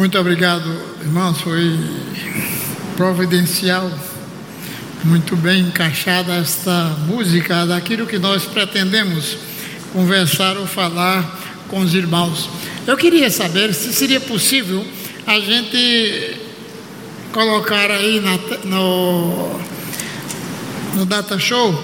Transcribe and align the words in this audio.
Muito 0.00 0.18
obrigado, 0.18 0.64
irmãos. 1.02 1.42
Foi 1.42 1.78
providencial, 2.96 3.92
muito 5.04 5.36
bem 5.36 5.60
encaixada 5.60 6.36
esta 6.36 6.96
música 7.06 7.66
daquilo 7.66 8.06
que 8.06 8.18
nós 8.18 8.46
pretendemos 8.46 9.36
conversar 9.92 10.56
ou 10.56 10.66
falar 10.66 11.38
com 11.68 11.80
os 11.80 11.92
irmãos. 11.92 12.48
Eu 12.86 12.96
queria 12.96 13.30
saber 13.30 13.74
se 13.74 13.92
seria 13.92 14.20
possível 14.20 14.82
a 15.26 15.38
gente 15.38 16.38
colocar 17.30 17.90
aí 17.90 18.20
na, 18.20 18.38
no, 18.64 19.60
no 20.94 21.04
Data 21.04 21.38
Show 21.38 21.74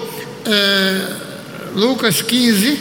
é, 0.43 1.15
Lucas 1.75 2.23
15, 2.23 2.79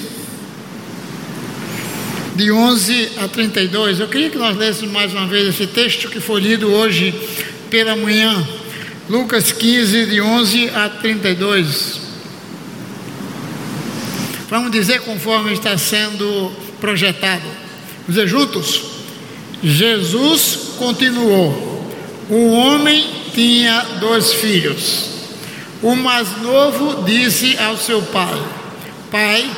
de 2.37 2.53
11 2.53 3.12
a 3.25 3.29
32. 3.29 3.98
Eu 3.98 4.09
queria 4.09 4.29
que 4.29 4.36
nós 4.36 4.57
lêssemos 4.57 4.93
mais 4.93 5.12
uma 5.12 5.27
vez 5.27 5.48
esse 5.48 5.66
texto 5.66 6.09
que 6.09 6.21
foi 6.21 6.40
lido 6.40 6.71
hoje 6.71 7.14
pela 7.71 7.96
manhã. 7.96 8.46
Lucas 9.08 9.53
15, 9.53 10.07
de 10.07 10.21
11 10.21 10.71
a 10.71 10.89
32. 10.89 12.00
Vamos 14.50 14.71
dizer 14.71 15.00
conforme 15.00 15.53
está 15.53 15.77
sendo 15.79 16.53
projetado. 16.79 17.43
Vamos 17.43 18.14
dizer 18.14 18.29
juntos? 18.29 18.82
Jesus 19.63 20.75
continuou. 20.79 21.91
Um 22.30 22.53
homem 22.53 23.05
tinha 23.35 23.80
dois 23.99 24.35
filhos. 24.35 25.07
O 25.82 25.96
mais 25.96 26.41
novo 26.43 27.03
disse 27.05 27.57
ao 27.58 27.77
seu 27.77 28.03
pai: 28.03 28.43
Pai, 29.11 29.50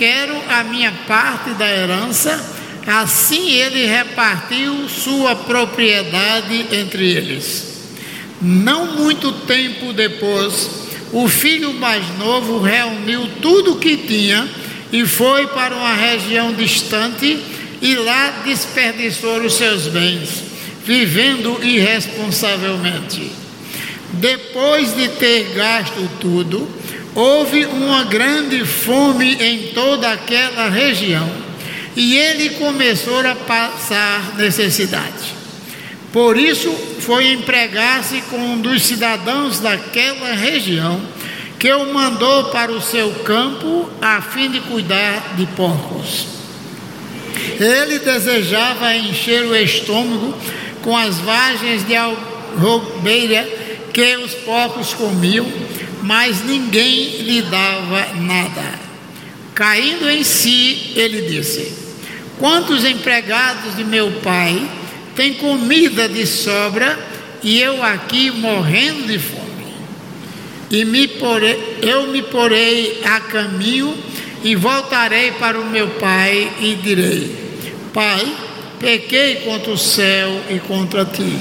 quero 0.00 0.34
a 0.48 0.64
minha 0.64 0.90
parte 1.06 1.50
da 1.50 1.70
herança. 1.70 2.58
Assim 2.86 3.50
ele 3.50 3.84
repartiu 3.84 4.88
sua 4.88 5.36
propriedade 5.36 6.68
entre 6.72 7.06
eles. 7.06 7.66
Não 8.40 8.96
muito 8.96 9.30
tempo 9.30 9.92
depois, 9.92 10.88
o 11.12 11.28
filho 11.28 11.74
mais 11.74 12.02
novo 12.18 12.58
reuniu 12.58 13.28
tudo 13.42 13.72
o 13.72 13.78
que 13.78 13.98
tinha 13.98 14.48
e 14.90 15.04
foi 15.04 15.46
para 15.48 15.76
uma 15.76 15.92
região 15.92 16.54
distante 16.54 17.38
e 17.82 17.94
lá 17.96 18.40
desperdiçou 18.42 19.42
os 19.42 19.52
seus 19.52 19.86
bens, 19.88 20.42
vivendo 20.82 21.62
irresponsavelmente. 21.62 23.30
Depois 24.14 24.96
de 24.96 25.08
ter 25.08 25.52
gasto 25.54 26.08
tudo, 26.18 26.66
houve 27.14 27.66
uma 27.66 28.04
grande 28.04 28.64
fome 28.64 29.34
em 29.34 29.68
toda 29.74 30.10
aquela 30.10 30.68
região 30.68 31.28
e 31.96 32.16
ele 32.16 32.50
começou 32.50 33.20
a 33.20 33.34
passar 33.34 34.36
necessidade. 34.36 35.40
Por 36.12 36.36
isso 36.36 36.70
foi 37.00 37.32
empregar-se 37.32 38.20
com 38.22 38.36
um 38.36 38.60
dos 38.60 38.82
cidadãos 38.82 39.60
daquela 39.60 40.32
região, 40.32 41.00
que 41.58 41.72
o 41.72 41.92
mandou 41.92 42.44
para 42.46 42.72
o 42.72 42.80
seu 42.80 43.10
campo 43.24 43.88
a 44.00 44.20
fim 44.20 44.50
de 44.50 44.60
cuidar 44.60 45.34
de 45.36 45.46
porcos. 45.48 46.26
Ele 47.60 47.98
desejava 47.98 48.96
encher 48.96 49.44
o 49.44 49.54
estômago 49.54 50.34
com 50.82 50.96
as 50.96 51.18
vagens 51.18 51.86
de 51.86 51.94
alrobeira 51.94 53.46
que 53.92 54.16
os 54.16 54.34
porcos 54.34 54.94
comiam, 54.94 55.46
mas 56.02 56.44
ninguém 56.44 57.22
lhe 57.22 57.42
dava 57.42 58.14
nada. 58.20 58.78
Caindo 59.54 60.08
em 60.08 60.22
si, 60.22 60.92
ele 60.96 61.22
disse: 61.22 61.72
Quantos 62.38 62.84
empregados 62.84 63.76
de 63.76 63.84
meu 63.84 64.10
pai 64.22 64.68
tem 65.14 65.34
comida 65.34 66.08
de 66.08 66.26
sobra 66.26 66.98
e 67.42 67.60
eu 67.60 67.82
aqui 67.82 68.30
morrendo 68.30 69.06
de 69.06 69.18
fome. 69.18 69.50
E 70.70 70.84
me 70.84 71.08
porei, 71.08 71.78
eu 71.82 72.06
me 72.06 72.22
porei 72.22 73.02
a 73.04 73.20
caminho 73.20 73.96
e 74.42 74.54
voltarei 74.54 75.32
para 75.32 75.60
o 75.60 75.68
meu 75.68 75.88
pai 75.88 76.50
e 76.60 76.74
direi: 76.76 77.36
Pai, 77.92 78.34
pequei 78.78 79.36
contra 79.36 79.72
o 79.72 79.78
céu 79.78 80.40
e 80.48 80.58
contra 80.60 81.04
ti. 81.04 81.36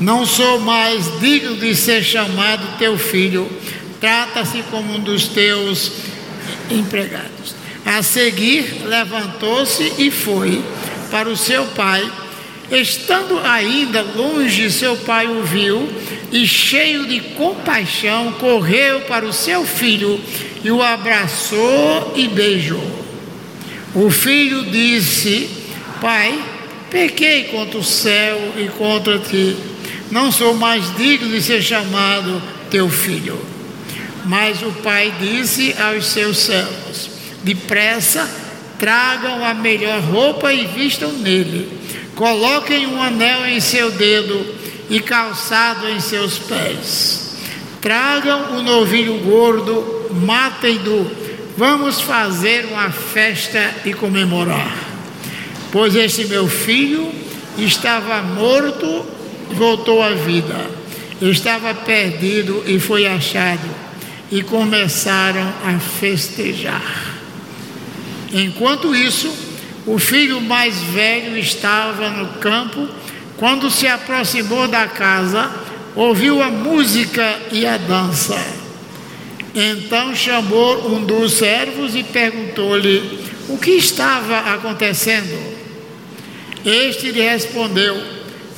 Não 0.00 0.24
sou 0.24 0.60
mais 0.60 1.18
digno 1.20 1.56
de 1.56 1.74
ser 1.74 2.02
chamado 2.02 2.78
teu 2.78 2.96
filho. 2.98 3.50
Trata-se 4.00 4.62
como 4.70 4.94
um 4.94 5.00
dos 5.00 5.28
teus 5.28 5.92
empregados. 6.70 7.54
A 7.84 8.02
seguir, 8.02 8.82
levantou-se 8.84 9.94
e 9.98 10.10
foi 10.10 10.62
para 11.10 11.28
o 11.28 11.36
seu 11.36 11.64
pai 11.68 12.08
Estando 12.70 13.40
ainda 13.44 14.02
longe, 14.02 14.70
seu 14.70 14.94
pai 14.94 15.26
o 15.26 15.42
viu 15.42 15.88
e, 16.30 16.46
cheio 16.46 17.06
de 17.06 17.20
compaixão, 17.20 18.32
correu 18.32 19.00
para 19.02 19.24
o 19.24 19.32
seu 19.32 19.64
filho 19.64 20.20
e 20.62 20.70
o 20.70 20.82
abraçou 20.82 22.12
e 22.14 22.28
beijou. 22.28 22.84
O 23.94 24.10
filho 24.10 24.64
disse: 24.64 25.48
Pai, 25.98 26.38
pequei 26.90 27.44
contra 27.44 27.78
o 27.78 27.84
céu 27.84 28.38
e 28.58 28.68
contra 28.68 29.18
ti, 29.18 29.56
não 30.10 30.32
sou 30.32 30.54
mais 30.54 30.94
digno 30.96 31.30
de 31.30 31.42
ser 31.42 31.62
chamado 31.62 32.42
teu 32.70 32.88
filho. 32.88 33.38
Mas 34.24 34.62
o 34.62 34.72
pai 34.82 35.12
disse 35.20 35.74
aos 35.80 36.06
seus 36.06 36.38
servos: 36.38 37.10
Depressa, 37.42 38.28
tragam 38.78 39.44
a 39.44 39.54
melhor 39.54 40.00
roupa 40.00 40.52
e 40.52 40.66
vistam 40.66 41.12
nele 41.12 41.78
Coloquem 42.18 42.84
um 42.88 43.00
anel 43.00 43.46
em 43.46 43.60
seu 43.60 43.92
dedo 43.92 44.44
e 44.90 44.98
calçado 44.98 45.88
em 45.88 46.00
seus 46.00 46.36
pés. 46.36 47.36
Tragam 47.80 48.54
o 48.54 48.56
um 48.56 48.62
novilho 48.64 49.16
gordo, 49.18 50.10
matem-no. 50.26 51.08
Vamos 51.56 52.00
fazer 52.00 52.64
uma 52.72 52.90
festa 52.90 53.72
e 53.84 53.94
comemorar. 53.94 54.76
Pois 55.70 55.94
este 55.94 56.24
meu 56.24 56.48
filho 56.48 57.08
estava 57.56 58.20
morto 58.20 59.06
voltou 59.54 60.02
à 60.02 60.10
vida. 60.10 60.70
Estava 61.20 61.74
perdido 61.74 62.62
e 62.66 62.78
foi 62.78 63.06
achado. 63.06 63.68
E 64.30 64.42
começaram 64.42 65.52
a 65.64 65.78
festejar. 65.78 67.16
Enquanto 68.32 68.94
isso, 68.94 69.34
o 69.86 69.98
filho 69.98 70.40
mais 70.40 70.76
velho 70.82 71.36
estava 71.38 72.10
no 72.10 72.34
campo. 72.34 72.86
Quando 73.38 73.70
se 73.70 73.86
aproximou 73.86 74.68
da 74.68 74.86
casa, 74.86 75.50
ouviu 75.96 76.42
a 76.42 76.50
música 76.50 77.40
e 77.50 77.64
a 77.66 77.76
dança. 77.78 78.38
Então 79.54 80.14
chamou 80.14 80.94
um 80.94 81.04
dos 81.04 81.32
servos 81.34 81.96
e 81.96 82.02
perguntou-lhe 82.02 83.18
o 83.48 83.56
que 83.56 83.72
estava 83.72 84.38
acontecendo. 84.54 85.36
Este 86.64 87.10
lhe 87.10 87.22
respondeu: 87.22 87.96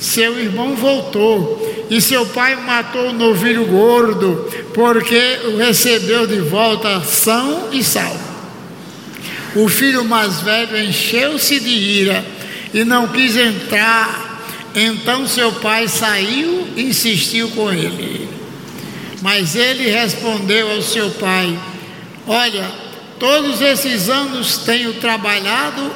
Seu 0.01 0.39
irmão 0.39 0.75
voltou 0.75 1.85
e 1.87 2.01
seu 2.01 2.25
pai 2.25 2.55
matou 2.55 3.09
o 3.09 3.13
novilho 3.13 3.65
gordo, 3.67 4.49
porque 4.73 5.41
o 5.45 5.57
recebeu 5.57 6.25
de 6.25 6.39
volta 6.39 7.01
são 7.01 7.69
e 7.71 7.83
salvo. 7.83 8.19
O 9.55 9.69
filho 9.69 10.03
mais 10.03 10.41
velho 10.41 10.75
encheu-se 10.75 11.59
de 11.59 11.69
ira 11.69 12.25
e 12.73 12.83
não 12.83 13.09
quis 13.09 13.37
entrar. 13.37 14.41
Então 14.73 15.27
seu 15.27 15.51
pai 15.51 15.87
saiu 15.87 16.67
e 16.75 16.81
insistiu 16.81 17.49
com 17.49 17.71
ele. 17.71 18.27
Mas 19.21 19.55
ele 19.55 19.87
respondeu 19.87 20.71
ao 20.71 20.81
seu 20.81 21.11
pai: 21.11 21.59
Olha, 22.25 22.71
todos 23.19 23.61
esses 23.61 24.09
anos 24.09 24.57
tenho 24.65 24.95
trabalhado 24.95 25.91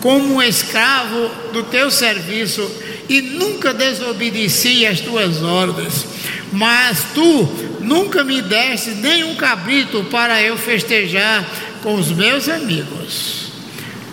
como 0.00 0.34
um 0.34 0.42
escravo 0.42 1.28
do 1.52 1.64
teu 1.64 1.90
serviço 1.90 2.70
e 3.08 3.22
nunca 3.22 3.72
desobedeci 3.72 4.86
às 4.86 5.00
tuas 5.00 5.42
ordens. 5.42 6.06
Mas 6.52 7.06
tu 7.14 7.48
nunca 7.80 8.22
me 8.22 8.42
deste 8.42 8.90
nem 8.90 9.24
um 9.24 9.34
cabrito 9.34 10.04
para 10.04 10.42
eu 10.42 10.56
festejar 10.56 11.46
com 11.82 11.94
os 11.94 12.10
meus 12.10 12.48
amigos. 12.48 13.48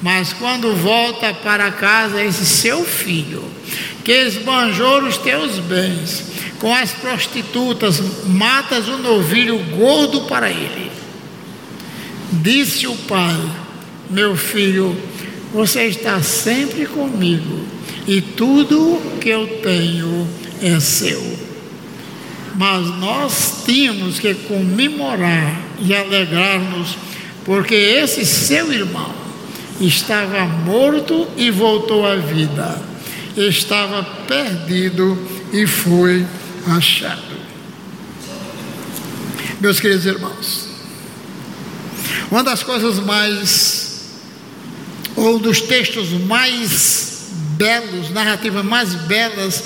Mas 0.02 0.34
quando 0.34 0.76
volta 0.76 1.34
para 1.34 1.72
casa 1.72 2.24
esse 2.24 2.46
seu 2.46 2.86
filho, 2.86 3.44
que 4.04 4.12
esbanjou 4.12 5.04
os 5.04 5.18
teus 5.18 5.58
bens 5.60 6.24
com 6.60 6.74
as 6.74 6.92
prostitutas, 6.92 8.02
matas 8.26 8.88
um 8.88 8.98
novilho 9.00 9.58
gordo 9.78 10.22
para 10.22 10.50
ele. 10.50 10.92
Disse 12.32 12.88
o 12.88 12.96
pai: 12.96 13.42
Meu 14.10 14.36
filho, 14.36 14.96
você 15.52 15.88
está 15.88 16.22
sempre 16.22 16.86
comigo 16.86 17.75
e 18.08 18.22
tudo 18.22 19.02
que 19.20 19.30
eu 19.30 19.48
tenho 19.62 20.28
é 20.62 20.80
seu. 20.80 21.22
Mas 22.56 22.88
nós 23.00 23.64
tínhamos 23.66 24.20
que 24.20 24.34
comemorar 24.34 25.62
e 25.80 25.94
alegrar-nos 25.94 26.98
porque 27.44 27.76
esse 27.76 28.26
seu 28.26 28.72
irmão 28.72 29.14
estava 29.80 30.46
morto 30.46 31.28
e 31.36 31.52
voltou 31.52 32.06
à 32.06 32.16
vida, 32.16 32.82
estava 33.36 34.04
perdido 34.28 35.18
e 35.52 35.68
foi 35.68 36.26
achado. 36.68 37.36
Meus 39.60 39.80
queridos 39.80 40.06
irmãos, 40.06 40.68
uma 42.32 42.44
das 42.44 42.64
coisas 42.64 43.00
mais, 43.00 44.12
ou 45.16 45.38
dos 45.40 45.62
textos 45.62 46.10
mais 46.12 47.05
belos, 47.58 48.10
narrativas 48.12 48.64
mais 48.64 48.94
belas, 48.94 49.64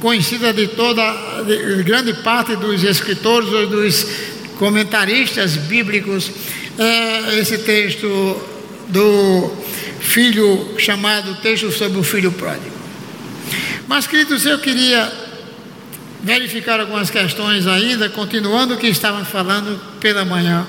conhecida 0.00 0.52
de 0.52 0.68
toda, 0.68 1.02
de 1.44 1.82
grande 1.82 2.12
parte 2.22 2.56
dos 2.56 2.82
escritores 2.82 3.48
ou 3.52 3.66
dos 3.66 4.06
comentaristas 4.58 5.56
bíblicos, 5.56 6.30
é 6.78 7.38
esse 7.38 7.58
texto 7.58 8.40
do 8.88 9.50
filho 10.00 10.74
chamado 10.78 11.34
texto 11.36 11.70
sobre 11.72 11.98
o 11.98 12.02
filho 12.02 12.32
pródigo. 12.32 12.76
Mas, 13.86 14.06
queridos, 14.06 14.44
eu 14.46 14.58
queria 14.58 15.10
verificar 16.22 16.80
algumas 16.80 17.10
questões 17.10 17.66
ainda, 17.66 18.08
continuando 18.08 18.74
o 18.74 18.76
que 18.76 18.86
estavam 18.88 19.24
falando 19.24 19.80
pela 20.00 20.24
manhã. 20.24 20.66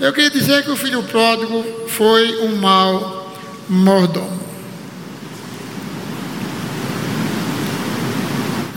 Eu 0.00 0.12
queria 0.12 0.30
dizer 0.30 0.64
que 0.64 0.70
o 0.70 0.76
filho 0.76 1.02
pródigo 1.02 1.64
foi 1.88 2.38
um 2.38 2.56
mau 2.56 3.36
mordomo. 3.68 4.49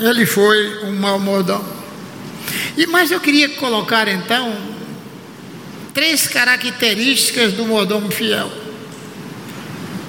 Ele 0.03 0.25
foi 0.25 0.83
um 0.83 0.91
mau 1.00 1.17
mordomo. 1.17 1.65
E 2.77 2.85
mas 2.88 3.09
eu 3.09 3.21
queria 3.21 3.47
colocar 3.47 4.05
então 4.09 4.53
três 5.94 6.27
características 6.27 7.53
do 7.53 7.65
mordomo 7.65 8.11
fiel. 8.11 8.51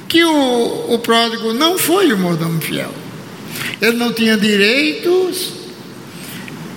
Que 0.09 0.25
o, 0.25 0.95
o 0.95 0.99
pródigo 0.99 1.53
não 1.53 1.79
foi 1.79 2.13
o 2.13 2.19
mordomo 2.19 2.61
fiel. 2.61 2.93
Ele 3.81 3.97
não 3.97 4.13
tinha 4.13 4.37
direitos, 4.37 5.53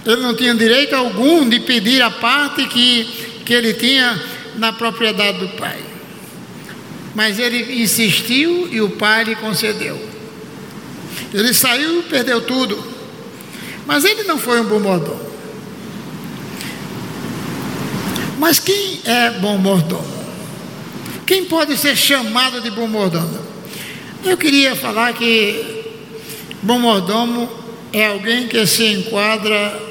ele 0.05 0.21
não 0.21 0.35
tinha 0.35 0.53
direito 0.53 0.93
algum 0.93 1.49
de 1.49 1.59
pedir 1.61 2.03
a 2.03 2.11
parte 2.11 2.67
que, 2.67 3.05
que 3.43 3.51
ele 3.51 3.73
tinha 3.73 4.21
na 4.57 4.71
propriedade 4.73 5.39
do 5.39 5.49
pai. 5.49 5.79
Mas 7.15 7.39
ele 7.39 7.81
insistiu 7.81 8.67
e 8.71 8.79
o 8.79 8.91
pai 8.91 9.23
lhe 9.23 9.35
concedeu. 9.35 9.99
Ele 11.33 11.51
saiu 11.51 12.01
e 12.01 12.03
perdeu 12.03 12.41
tudo. 12.41 12.96
Mas 13.88 14.04
ele 14.04 14.24
não 14.24 14.38
foi 14.38 14.60
um 14.60 14.66
bom 14.66 14.80
mordomo. 14.80 15.25
Mas 18.38 18.60
quem 18.60 19.00
é 19.06 19.31
bom 19.39 19.57
mordomo? 19.57 20.06
Quem 21.25 21.45
pode 21.45 21.75
ser 21.78 21.95
chamado 21.95 22.62
de 22.62 22.69
bom 22.69 22.86
mordomo? 22.88 23.39
Eu 24.24 24.38
queria 24.38 24.75
falar 24.75 25.13
que 25.13 25.86
bom 26.62 26.78
mordomo 26.78 27.50
é 27.94 28.07
alguém 28.07 28.48
que 28.48 28.68
se 28.68 28.86
enquadra 28.86 29.81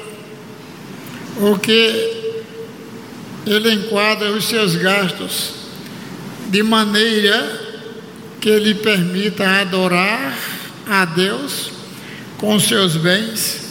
ou 1.41 1.57
que 1.57 2.37
ele 3.45 3.73
enquadra 3.73 4.31
os 4.31 4.45
seus 4.47 4.75
gastos 4.75 5.53
de 6.49 6.61
maneira 6.61 7.65
que 8.39 8.49
ele 8.49 8.75
permita 8.75 9.43
adorar 9.61 10.37
a 10.87 11.05
Deus 11.05 11.71
com 12.37 12.59
seus 12.59 12.95
bens, 12.95 13.66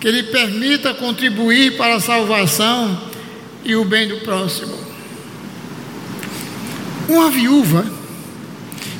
que 0.00 0.06
ele 0.06 0.24
permita 0.24 0.94
contribuir 0.94 1.76
para 1.76 1.96
a 1.96 2.00
salvação 2.00 3.00
e 3.64 3.74
o 3.74 3.84
bem 3.84 4.08
do 4.08 4.18
próximo. 4.18 4.78
Uma 7.08 7.30
viúva 7.30 7.86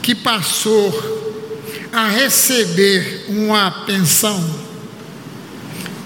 que 0.03 0.15
passou 0.15 1.17
a 1.93 2.09
receber 2.09 3.27
uma 3.29 3.71
pensão, 3.85 4.43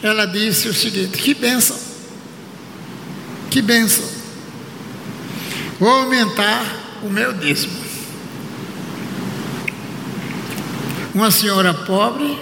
ela 0.02 0.24
disse 0.26 0.68
o 0.68 0.74
seguinte: 0.74 1.18
que 1.18 1.34
benção, 1.34 1.78
que 3.50 3.60
benção, 3.60 4.08
vou 5.78 5.90
aumentar 5.90 6.64
o 7.02 7.10
meu 7.10 7.32
dízimo. 7.32 7.80
Uma 11.14 11.30
senhora 11.30 11.74
pobre 11.74 12.38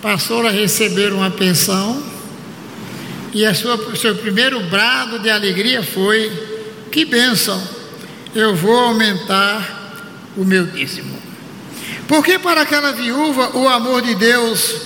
passou 0.00 0.46
a 0.46 0.50
receber 0.50 1.12
uma 1.12 1.30
pensão 1.30 2.02
e 3.32 3.44
a 3.44 3.54
sua, 3.54 3.94
seu 3.96 4.16
primeiro 4.16 4.60
brado 4.64 5.18
de 5.18 5.30
alegria 5.30 5.82
foi: 5.82 6.30
que 6.90 7.04
bênção, 7.04 7.62
eu 8.34 8.54
vou 8.54 8.76
aumentar 8.76 9.94
o 10.36 10.44
meu 10.44 10.66
dízimo. 10.66 11.18
Porque 12.06 12.38
para 12.38 12.62
aquela 12.62 12.92
viúva 12.92 13.56
o 13.56 13.68
amor 13.68 14.02
de 14.02 14.14
Deus 14.14 14.76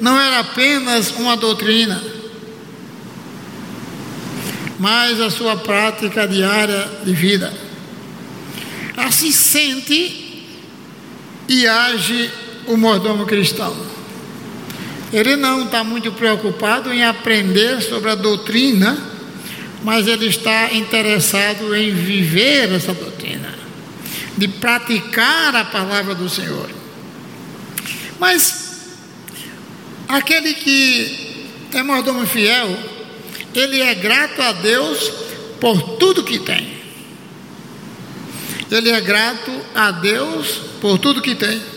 não 0.00 0.20
era 0.20 0.40
apenas 0.40 1.10
uma 1.12 1.36
doutrina, 1.36 2.02
mas 4.78 5.20
a 5.20 5.30
sua 5.30 5.56
prática 5.56 6.26
diária 6.26 6.90
de 7.04 7.12
vida. 7.12 7.52
Assim 8.96 9.30
sente 9.30 10.46
e 11.48 11.66
age 11.66 12.30
o 12.66 12.76
mordomo 12.76 13.24
cristão. 13.26 13.93
Ele 15.14 15.36
não 15.36 15.62
está 15.62 15.84
muito 15.84 16.10
preocupado 16.10 16.92
em 16.92 17.04
aprender 17.04 17.80
sobre 17.80 18.10
a 18.10 18.16
doutrina, 18.16 18.98
mas 19.84 20.08
ele 20.08 20.26
está 20.26 20.74
interessado 20.74 21.72
em 21.72 21.94
viver 21.94 22.72
essa 22.72 22.92
doutrina, 22.92 23.54
de 24.36 24.48
praticar 24.48 25.54
a 25.54 25.66
palavra 25.66 26.16
do 26.16 26.28
Senhor. 26.28 26.68
Mas 28.18 28.88
aquele 30.08 30.52
que 30.52 31.46
é 31.72 31.82
mordomo 31.84 32.26
fiel, 32.26 32.76
ele 33.54 33.82
é 33.82 33.94
grato 33.94 34.42
a 34.42 34.50
Deus 34.50 35.12
por 35.60 35.80
tudo 35.96 36.24
que 36.24 36.40
tem. 36.40 36.74
Ele 38.68 38.90
é 38.90 39.00
grato 39.00 39.52
a 39.76 39.92
Deus 39.92 40.60
por 40.80 40.98
tudo 40.98 41.22
que 41.22 41.36
tem. 41.36 41.73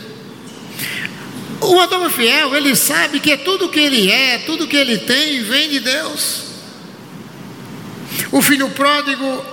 O 1.68 1.78
Adão 1.80 2.08
fiel, 2.08 2.56
ele 2.56 2.74
sabe 2.74 3.20
que 3.20 3.36
tudo 3.36 3.68
que 3.68 3.78
ele 3.78 4.10
é, 4.10 4.38
tudo 4.38 4.66
que 4.66 4.76
ele 4.76 4.96
tem, 4.96 5.42
vem 5.42 5.68
de 5.68 5.80
Deus. 5.80 6.44
O 8.32 8.40
filho 8.40 8.70
pródigo 8.70 9.44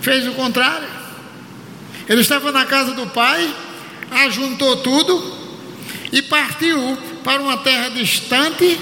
fez 0.00 0.26
o 0.26 0.32
contrário. 0.32 0.88
Ele 2.08 2.22
estava 2.22 2.50
na 2.50 2.66
casa 2.66 2.92
do 2.92 3.06
pai, 3.06 3.54
ajuntou 4.10 4.78
tudo 4.78 5.38
e 6.10 6.22
partiu 6.22 6.98
para 7.22 7.40
uma 7.40 7.58
terra 7.58 7.90
distante 7.90 8.76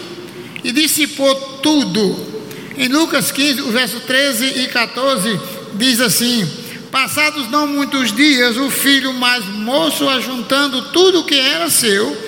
e 0.64 0.72
dissipou 0.72 1.34
tudo. 1.62 2.36
Em 2.78 2.88
Lucas 2.88 3.30
15, 3.30 3.60
o 3.60 3.70
verso 3.70 4.00
13 4.00 4.62
e 4.62 4.68
14, 4.68 5.38
diz 5.74 6.00
assim: 6.00 6.50
Passados 6.90 7.50
não 7.50 7.66
muitos 7.66 8.12
dias, 8.14 8.56
o 8.56 8.70
filho 8.70 9.12
mais 9.12 9.44
moço, 9.44 10.08
ajuntando 10.08 10.90
tudo 10.90 11.20
o 11.20 11.24
que 11.24 11.38
era 11.38 11.68
seu, 11.68 12.25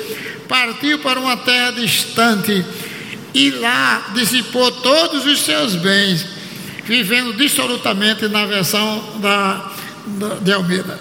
partiu 0.49 0.99
para 1.01 1.21
uma 1.21 1.37
terra 1.37 1.73
distante 1.73 2.65
e 3.35 3.51
lá 3.51 4.11
dissipou 4.15 4.73
todos 4.73 5.27
os 5.27 5.41
seus 5.43 5.77
bens, 5.77 6.27
vivendo 6.85 7.35
dissolutamente 7.35 8.27
na 8.29 8.47
versão 8.47 9.21
da, 9.21 9.73
da, 10.07 10.35
de 10.37 10.53
Almeida. 10.53 10.99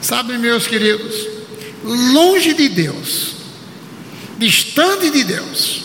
Sabe, 0.00 0.38
meus 0.38 0.66
queridos, 0.66 1.26
longe 1.82 2.54
de 2.54 2.68
Deus, 2.68 3.34
distante 4.38 5.10
de 5.10 5.24
Deus, 5.24 5.82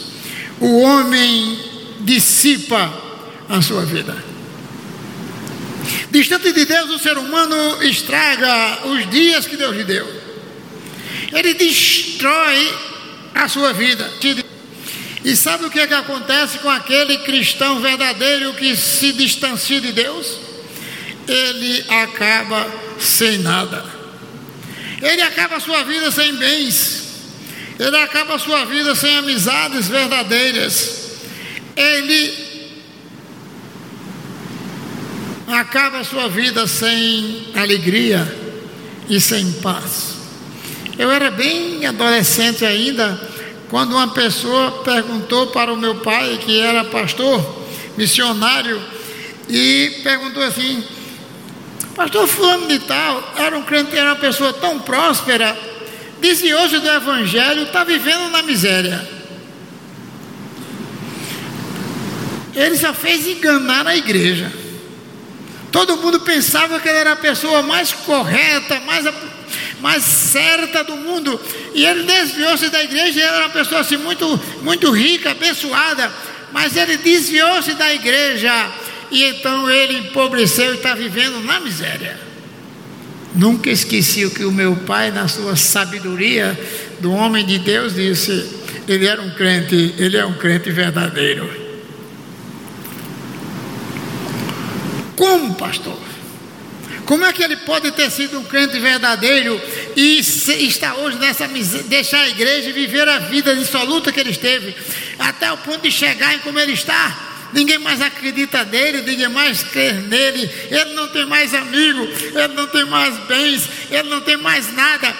o 0.59 0.81
homem 0.81 1.59
dissipa 2.01 2.93
a 3.49 3.61
sua 3.61 3.83
vida. 3.83 4.15
Distante 6.11 6.51
de 6.51 6.65
Deus, 6.65 6.91
o 6.91 6.99
ser 6.99 7.17
humano 7.17 7.81
estraga 7.81 8.87
os 8.87 9.09
dias 9.09 9.47
que 9.47 9.57
Deus 9.57 9.75
lhe 9.75 9.83
deu 9.83 10.20
ele 11.31 11.53
destrói 11.53 12.73
a 13.33 13.47
sua 13.47 13.73
vida. 13.73 14.09
E 15.23 15.35
sabe 15.35 15.65
o 15.65 15.69
que, 15.69 15.79
é 15.79 15.87
que 15.87 15.93
acontece 15.93 16.59
com 16.59 16.69
aquele 16.69 17.19
cristão 17.19 17.79
verdadeiro 17.79 18.53
que 18.53 18.75
se 18.75 19.13
distancia 19.13 19.79
de 19.79 19.91
Deus? 19.91 20.37
Ele 21.27 21.85
acaba 21.87 22.67
sem 22.99 23.37
nada. 23.37 23.85
Ele 25.01 25.21
acaba 25.21 25.57
a 25.57 25.59
sua 25.59 25.83
vida 25.83 26.11
sem 26.11 26.35
bens. 26.35 27.03
Ele 27.79 27.97
acaba 27.97 28.35
a 28.35 28.39
sua 28.39 28.65
vida 28.65 28.95
sem 28.95 29.17
amizades 29.17 29.87
verdadeiras. 29.87 31.11
Ele 31.75 32.51
acaba 35.47 35.99
a 35.99 36.03
sua 36.03 36.27
vida 36.29 36.67
sem 36.67 37.47
alegria 37.55 38.27
e 39.09 39.19
sem 39.19 39.51
paz. 39.53 40.10
Eu 41.01 41.11
era 41.11 41.31
bem 41.31 41.83
adolescente 41.83 42.63
ainda, 42.63 43.19
quando 43.71 43.93
uma 43.93 44.09
pessoa 44.09 44.83
perguntou 44.83 45.47
para 45.47 45.73
o 45.73 45.75
meu 45.75 45.95
pai, 45.95 46.37
que 46.45 46.59
era 46.59 46.83
pastor, 46.83 47.43
missionário, 47.97 48.79
e 49.49 49.99
perguntou 50.03 50.43
assim: 50.43 50.83
Pastor 51.95 52.27
Fulano 52.27 52.67
de 52.67 52.77
Tal 52.77 53.33
era 53.35 53.57
um 53.57 53.63
crente, 53.63 53.97
era 53.97 54.11
uma 54.11 54.17
pessoa 54.17 54.53
tão 54.53 54.77
próspera, 54.77 55.57
desviou-se 56.19 56.77
do 56.77 56.87
Evangelho, 56.87 57.63
está 57.63 57.83
vivendo 57.83 58.29
na 58.29 58.43
miséria. 58.43 59.09
Ele 62.53 62.77
só 62.77 62.93
fez 62.93 63.25
enganar 63.25 63.87
a 63.87 63.97
igreja. 63.97 64.53
Todo 65.71 65.97
mundo 65.97 66.19
pensava 66.19 66.79
que 66.79 66.87
ele 66.87 66.99
era 66.99 67.13
a 67.13 67.15
pessoa 67.15 67.63
mais 67.63 67.91
correta, 67.91 68.79
mais, 68.81 69.07
mais 69.81 70.03
certa 70.03 70.83
do 70.83 70.95
mundo. 70.95 71.39
E 71.73 71.85
ele 71.85 72.03
desviou-se 72.03 72.69
da 72.69 72.83
igreja, 72.83 73.19
ele 73.19 73.21
era 73.21 73.45
uma 73.45 73.49
pessoa 73.49 73.81
assim 73.81 73.97
muito, 73.97 74.39
muito 74.61 74.91
rica, 74.91 75.31
abençoada. 75.31 76.11
Mas 76.53 76.75
ele 76.75 76.97
desviou-se 76.97 77.73
da 77.73 77.93
igreja. 77.93 78.71
E 79.09 79.23
então 79.23 79.69
ele 79.69 79.97
empobreceu 79.97 80.73
e 80.73 80.77
está 80.77 80.93
vivendo 80.93 81.43
na 81.43 81.59
miséria. 81.59 82.19
Nunca 83.35 83.69
esqueci 83.69 84.25
o 84.25 84.31
que 84.31 84.43
o 84.43 84.51
meu 84.51 84.75
pai, 84.75 85.09
na 85.09 85.27
sua 85.27 85.55
sabedoria 85.55 86.57
do 86.99 87.11
homem 87.11 87.45
de 87.45 87.59
Deus, 87.59 87.95
disse: 87.95 88.61
ele 88.87 89.05
era 89.05 89.21
um 89.21 89.31
crente, 89.31 89.95
ele 89.97 90.17
é 90.17 90.25
um 90.25 90.33
crente 90.33 90.69
verdadeiro. 90.69 91.49
Como, 95.15 95.55
pastor? 95.55 96.10
Como 97.11 97.25
é 97.25 97.33
que 97.33 97.43
ele 97.43 97.57
pode 97.57 97.91
ter 97.91 98.09
sido 98.09 98.39
um 98.39 98.43
crente 98.45 98.79
verdadeiro 98.79 99.61
e 99.97 100.19
estar 100.19 100.95
hoje 100.95 101.17
nessa 101.17 101.45
deixar 101.45 102.21
a 102.21 102.29
igreja 102.29 102.69
e 102.69 102.71
viver 102.71 103.05
a 103.05 103.19
vida 103.19 103.53
dissoluta 103.53 104.13
que 104.13 104.19
ele 104.21 104.29
esteve, 104.29 104.73
até 105.19 105.51
o 105.51 105.57
ponto 105.57 105.81
de 105.81 105.91
chegar 105.91 106.33
em 106.33 106.39
como 106.39 106.57
ele 106.57 106.71
está? 106.71 107.49
Ninguém 107.51 107.79
mais 107.79 107.99
acredita 107.99 108.63
nele, 108.63 109.01
ninguém 109.01 109.27
mais 109.27 109.61
crê 109.61 109.91
nele, 109.91 110.49
ele 110.69 110.93
não 110.93 111.09
tem 111.09 111.25
mais 111.25 111.53
amigo, 111.53 111.99
ele 111.99 112.53
não 112.53 112.67
tem 112.67 112.85
mais 112.85 113.17
bens, 113.25 113.69
ele 113.91 114.07
não 114.07 114.21
tem 114.21 114.37
mais 114.37 114.73
nada. 114.73 115.13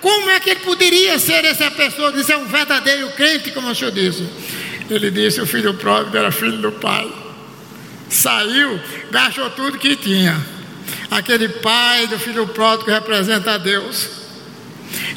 Como 0.00 0.28
é 0.28 0.40
que 0.40 0.50
ele 0.50 0.60
poderia 0.64 1.16
ser 1.20 1.44
essa 1.44 1.70
pessoa, 1.70 2.10
dizer 2.10 2.36
um 2.38 2.46
verdadeiro 2.46 3.08
crente, 3.10 3.52
como 3.52 3.68
o 3.68 3.74
senhor 3.76 3.92
disse? 3.92 4.28
Ele 4.90 5.12
disse: 5.12 5.40
o 5.40 5.46
filho 5.46 5.74
pródigo 5.74 6.16
era 6.16 6.32
filho 6.32 6.58
do 6.58 6.72
pai. 6.72 7.08
Saiu, 8.08 8.80
gastou 9.12 9.48
tudo 9.50 9.78
que 9.78 9.94
tinha. 9.94 10.55
Aquele 11.10 11.48
pai 11.48 12.06
do 12.06 12.18
filho 12.18 12.46
pródigo 12.48 12.90
representa 12.90 13.52
a 13.52 13.58
Deus. 13.58 14.26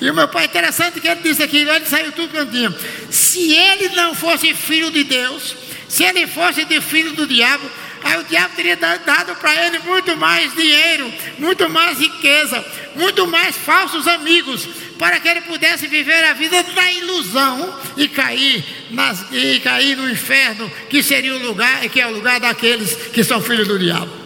E 0.01 0.09
o 0.09 0.13
meu 0.13 0.27
pai, 0.27 0.45
interessante 0.45 0.99
que 0.99 1.07
ele 1.07 1.21
disse 1.21 1.43
aqui, 1.43 1.57
ele 1.57 1.85
saiu 1.85 2.11
tudo 2.11 2.45
tinha. 2.51 2.73
Se 3.09 3.51
ele 3.53 3.89
não 3.89 4.15
fosse 4.15 4.53
filho 4.53 4.91
de 4.91 5.03
Deus, 5.03 5.55
se 5.87 6.03
ele 6.03 6.27
fosse 6.27 6.63
de 6.65 6.79
filho 6.79 7.13
do 7.13 7.27
diabo, 7.27 7.69
aí 8.03 8.19
o 8.19 8.23
diabo 8.23 8.55
teria 8.55 8.75
dado 8.77 9.35
para 9.35 9.65
ele 9.65 9.79
muito 9.79 10.15
mais 10.15 10.53
dinheiro, 10.53 11.11
muito 11.37 11.69
mais 11.69 11.99
riqueza, 11.99 12.63
muito 12.95 13.27
mais 13.27 13.55
falsos 13.57 14.07
amigos, 14.07 14.67
para 14.97 15.19
que 15.19 15.27
ele 15.27 15.41
pudesse 15.41 15.87
viver 15.87 16.23
a 16.25 16.33
vida 16.33 16.63
na 16.75 16.91
ilusão 16.93 17.79
e 17.97 18.07
cair, 18.07 18.63
nas, 18.91 19.25
e 19.31 19.59
cair 19.59 19.97
no 19.97 20.09
inferno, 20.09 20.71
que 20.89 21.01
seria 21.01 21.35
o 21.35 21.39
lugar, 21.39 21.87
que 21.89 21.99
é 21.99 22.07
o 22.07 22.11
lugar 22.11 22.39
daqueles 22.39 22.93
que 23.13 23.23
são 23.23 23.41
filhos 23.41 23.67
do 23.67 23.79
diabo. 23.79 24.18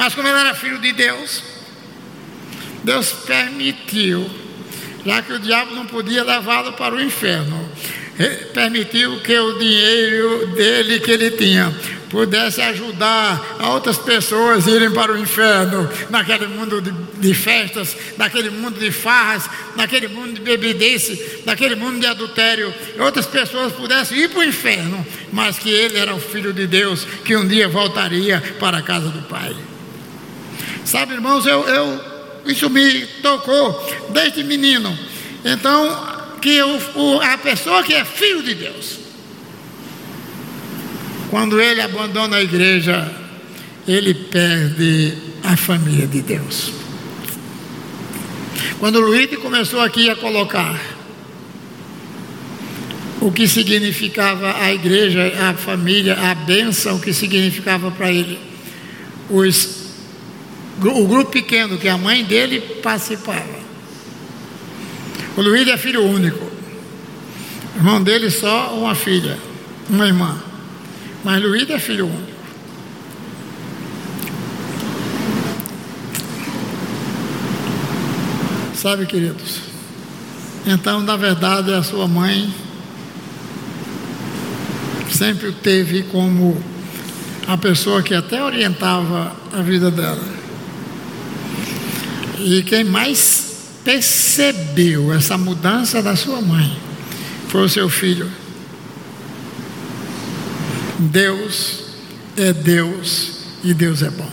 Mas 0.00 0.14
como 0.14 0.26
ele 0.26 0.38
era 0.38 0.54
filho 0.54 0.78
de 0.78 0.94
Deus, 0.94 1.42
Deus 2.82 3.12
permitiu, 3.26 4.30
já 5.04 5.20
que 5.20 5.34
o 5.34 5.38
diabo 5.38 5.74
não 5.74 5.84
podia 5.84 6.24
levá-lo 6.24 6.72
para 6.72 6.94
o 6.94 7.02
inferno, 7.02 7.68
permitiu 8.54 9.20
que 9.20 9.38
o 9.38 9.58
dinheiro 9.58 10.46
dele 10.54 11.00
que 11.00 11.10
ele 11.10 11.30
tinha 11.32 11.70
pudesse 12.08 12.62
ajudar 12.62 13.58
a 13.58 13.74
outras 13.74 13.98
pessoas 13.98 14.66
a 14.66 14.70
irem 14.70 14.90
para 14.90 15.12
o 15.12 15.18
inferno, 15.18 15.86
naquele 16.08 16.46
mundo 16.46 16.80
de, 16.80 16.92
de, 17.18 17.34
festas, 17.34 17.94
naquele 18.16 18.48
mundo 18.48 18.80
de 18.80 18.90
farras, 18.90 19.50
naquele 19.76 20.08
mundo 20.08 20.32
de 20.32 20.40
bebidice, 20.40 21.42
naquele 21.44 21.74
mundo 21.74 22.00
de 22.00 22.06
adultério, 22.06 22.72
outras 22.98 23.26
pessoas 23.26 23.74
pudessem 23.74 24.16
ir 24.16 24.30
para 24.30 24.40
o 24.40 24.44
inferno, 24.44 25.06
mas 25.30 25.58
que 25.58 25.68
ele 25.68 25.98
era 25.98 26.14
o 26.14 26.18
Filho 26.18 26.54
de 26.54 26.66
Deus 26.66 27.04
que 27.22 27.36
um 27.36 27.46
dia 27.46 27.68
voltaria 27.68 28.42
para 28.58 28.78
a 28.78 28.82
casa 28.82 29.10
do 29.10 29.20
Pai. 29.28 29.54
Sabe, 30.90 31.14
irmãos, 31.14 31.46
eu, 31.46 31.62
eu 31.68 32.00
isso 32.46 32.68
me 32.68 33.06
tocou 33.22 33.80
desde 34.12 34.42
menino. 34.42 34.98
Então, 35.44 36.36
que 36.42 36.60
o, 36.60 36.80
o, 36.96 37.20
a 37.20 37.38
pessoa 37.38 37.84
que 37.84 37.94
é 37.94 38.04
filho 38.04 38.42
de 38.42 38.56
Deus, 38.56 38.98
quando 41.30 41.60
ele 41.60 41.80
abandona 41.80 42.38
a 42.38 42.42
igreja, 42.42 43.08
ele 43.86 44.14
perde 44.14 45.14
a 45.44 45.56
família 45.56 46.08
de 46.08 46.22
Deus. 46.22 46.72
Quando 48.80 48.96
o 48.96 49.00
Luiz 49.02 49.30
começou 49.38 49.82
aqui 49.82 50.10
a 50.10 50.16
colocar 50.16 50.76
o 53.20 53.30
que 53.30 53.46
significava 53.46 54.56
a 54.60 54.74
igreja, 54.74 55.34
a 55.48 55.54
família, 55.54 56.18
a 56.18 56.34
bênção 56.34 56.98
que 56.98 57.12
significava 57.12 57.92
para 57.92 58.10
ele, 58.10 58.40
os, 59.30 59.79
o 60.78 61.06
grupo 61.06 61.30
pequeno 61.30 61.78
que 61.78 61.88
a 61.88 61.98
mãe 61.98 62.24
dele 62.24 62.60
participava. 62.82 63.60
O 65.36 65.42
Luiz 65.42 65.66
é 65.68 65.76
filho 65.76 66.04
único, 66.04 66.44
o 67.74 67.78
irmão 67.78 68.02
dele 68.02 68.30
só 68.30 68.74
uma 68.76 68.94
filha, 68.94 69.38
uma 69.88 70.06
irmã. 70.06 70.42
Mas 71.24 71.42
Luiz 71.42 71.68
é 71.68 71.78
filho 71.78 72.06
único. 72.06 72.30
Sabe, 78.74 79.04
queridos? 79.04 79.60
Então, 80.66 81.00
na 81.00 81.14
verdade, 81.14 81.72
a 81.72 81.82
sua 81.82 82.08
mãe 82.08 82.50
sempre 85.10 85.52
teve 85.52 86.04
como 86.04 86.62
a 87.46 87.58
pessoa 87.58 88.02
que 88.02 88.14
até 88.14 88.42
orientava 88.42 89.36
a 89.52 89.60
vida 89.60 89.90
dela. 89.90 90.39
E 92.44 92.62
quem 92.62 92.84
mais 92.84 93.50
percebeu 93.84 95.12
essa 95.12 95.36
mudança 95.36 96.02
da 96.02 96.16
sua 96.16 96.40
mãe 96.40 96.78
foi 97.48 97.62
o 97.62 97.68
seu 97.68 97.88
filho. 97.88 98.30
Deus 100.98 101.84
é 102.36 102.52
Deus 102.52 103.40
e 103.64 103.74
Deus 103.74 104.02
é 104.02 104.10
bom. 104.10 104.30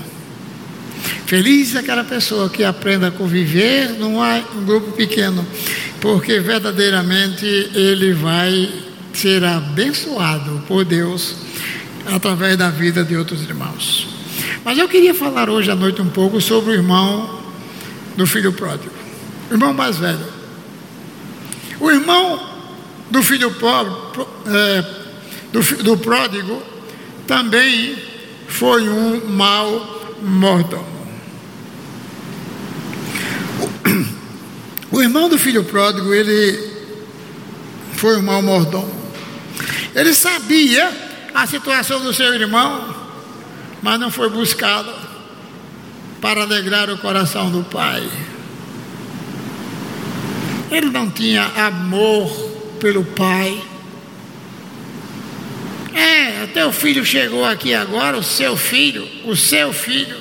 Feliz 1.26 1.76
aquela 1.76 2.04
pessoa 2.04 2.50
que 2.50 2.64
aprenda 2.64 3.08
a 3.08 3.12
conviver 3.12 3.90
num 4.00 4.18
grupo 4.66 4.92
pequeno, 4.94 5.46
porque 6.00 6.40
verdadeiramente 6.40 7.46
ele 7.74 8.14
vai 8.14 8.70
ser 9.14 9.44
abençoado 9.44 10.64
por 10.68 10.86
Deus 10.86 11.36
através 12.06 12.56
da 12.56 12.70
vida 12.70 13.04
de 13.04 13.16
outros 13.16 13.42
irmãos. 13.42 14.08
Mas 14.64 14.78
eu 14.78 14.88
queria 14.88 15.14
falar 15.14 15.50
hoje 15.50 15.72
à 15.72 15.76
noite 15.76 16.02
um 16.02 16.10
pouco 16.10 16.40
sobre 16.40 16.72
o 16.72 16.74
irmão 16.76 17.37
do 18.18 18.26
filho 18.26 18.52
pródigo, 18.52 18.94
irmão 19.52 19.74
mais 19.74 19.98
velho. 19.98 20.26
O 21.80 21.92
irmão 21.92 22.58
do 23.12 23.22
filho 23.22 23.52
pobre, 23.52 23.94
é, 24.48 24.84
do, 25.54 25.62
do 25.84 25.98
pródigo 25.98 26.62
também 27.28 27.96
foi 28.48 28.90
um 28.90 29.30
mau 29.30 30.16
mordomo. 30.22 30.98
O 34.90 35.02
irmão 35.02 35.28
do 35.28 35.38
filho 35.38 35.66
pródigo, 35.66 36.14
ele 36.14 36.58
foi 37.96 38.18
um 38.18 38.22
mau 38.22 38.42
mordomo. 38.42 38.90
Ele 39.94 40.14
sabia 40.14 40.90
a 41.36 41.46
situação 41.46 42.00
do 42.00 42.14
seu 42.14 42.34
irmão, 42.34 42.96
mas 43.82 44.00
não 44.00 44.10
foi 44.10 44.30
buscado 44.30 44.90
para 46.22 46.42
alegrar 46.42 46.90
o 46.90 46.98
coração 46.98 47.50
do 47.52 47.64
pai. 47.64 48.08
Ele 50.72 50.90
não 50.90 51.10
tinha 51.10 51.44
amor 51.44 52.30
pelo 52.80 53.04
pai. 53.04 53.62
É, 55.94 56.44
até 56.44 56.66
o 56.66 56.72
filho 56.72 57.06
chegou 57.06 57.46
aqui 57.46 57.74
agora, 57.74 58.18
o 58.18 58.24
seu 58.24 58.56
filho, 58.58 59.08
o 59.26 59.36
seu 59.36 59.74
filho. 59.74 60.18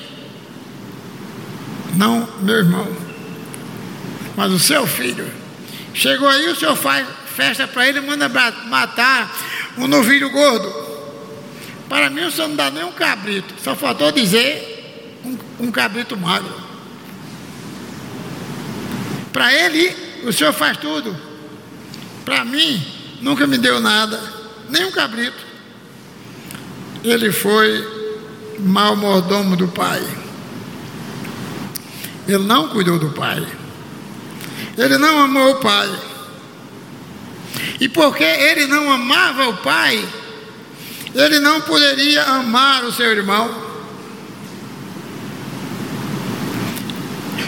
Não, 1.97 2.29
meu 2.41 2.57
irmão, 2.57 2.88
mas 4.37 4.53
o 4.53 4.59
seu 4.59 4.87
filho. 4.87 5.31
Chegou 5.95 6.29
aí, 6.29 6.49
o 6.49 6.55
senhor 6.57 6.76
faz 6.76 7.07
festa 7.35 7.67
para 7.67 7.88
ele, 7.88 8.00
manda 8.00 8.29
matar 8.29 9.35
um 9.76 9.87
novilho 9.87 10.31
gordo. 10.31 10.87
Para 11.88 12.11
mim, 12.11 12.23
o 12.23 12.31
senhor 12.31 12.49
não 12.49 12.57
dá 12.57 12.71
nem 12.71 12.85
um 12.85 12.93
cabrito, 12.93 13.55
só 13.62 13.75
faltou 13.75 14.12
dizer 14.12 14.75
um, 15.59 15.71
cabrito 15.71 16.17
magro. 16.17 16.55
Para 19.33 19.53
ele, 19.53 19.95
o 20.25 20.33
senhor 20.33 20.53
faz 20.53 20.77
tudo. 20.79 21.17
Para 22.25 22.45
mim, 22.45 22.85
nunca 23.21 23.47
me 23.47 23.59
deu 23.59 23.81
nada, 23.81 24.21
nem 24.69 24.85
um 24.85 24.91
cabrito 24.91 25.47
ele 27.13 27.31
foi 27.31 28.57
mau 28.59 28.97
mordomo 28.97 29.57
do 29.57 29.69
pai. 29.69 30.03
Ele 32.27 32.45
não 32.45 32.69
cuidou 32.69 32.99
do 32.99 33.11
pai. 33.11 33.47
Ele 34.77 34.99
não 34.99 35.21
amou 35.21 35.53
o 35.53 35.61
pai. 35.61 35.89
E 37.81 37.89
porque 37.89 38.25
ele 38.25 38.67
não 38.67 38.91
amava 38.91 39.49
o 39.49 39.57
pai, 39.59 40.07
ele 41.15 41.39
não 41.39 41.61
poderia 41.61 42.23
amar 42.25 42.85
o 42.85 42.93
seu 42.93 43.11
irmão. 43.13 43.66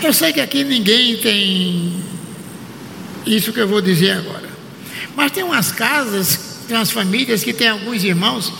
Eu 0.00 0.12
sei 0.12 0.33
que 0.33 0.40
aqui 0.40 0.62
ninguém 0.62 1.17
tem 1.17 2.02
isso 3.26 3.52
que 3.52 3.59
eu 3.59 3.67
vou 3.67 3.81
dizer 3.81 4.12
agora. 4.12 4.49
Mas 5.17 5.33
tem 5.33 5.43
umas 5.43 5.73
casas, 5.73 6.61
tem 6.69 6.76
umas 6.76 6.90
famílias 6.90 7.43
que 7.43 7.52
tem 7.52 7.69
alguns 7.69 8.05
irmãos 8.05 8.52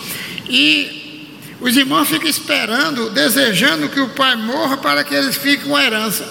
e 0.49 1.29
os 1.61 1.77
irmãos 1.77 2.09
ficam 2.09 2.27
esperando, 2.29 3.09
desejando 3.11 3.87
que 3.87 4.01
o 4.01 4.09
pai 4.09 4.35
morra 4.35 4.77
para 4.77 5.03
que 5.03 5.15
eles 5.15 5.37
fiquem 5.37 5.67
com 5.67 5.75
a 5.75 5.83
herança. 5.83 6.27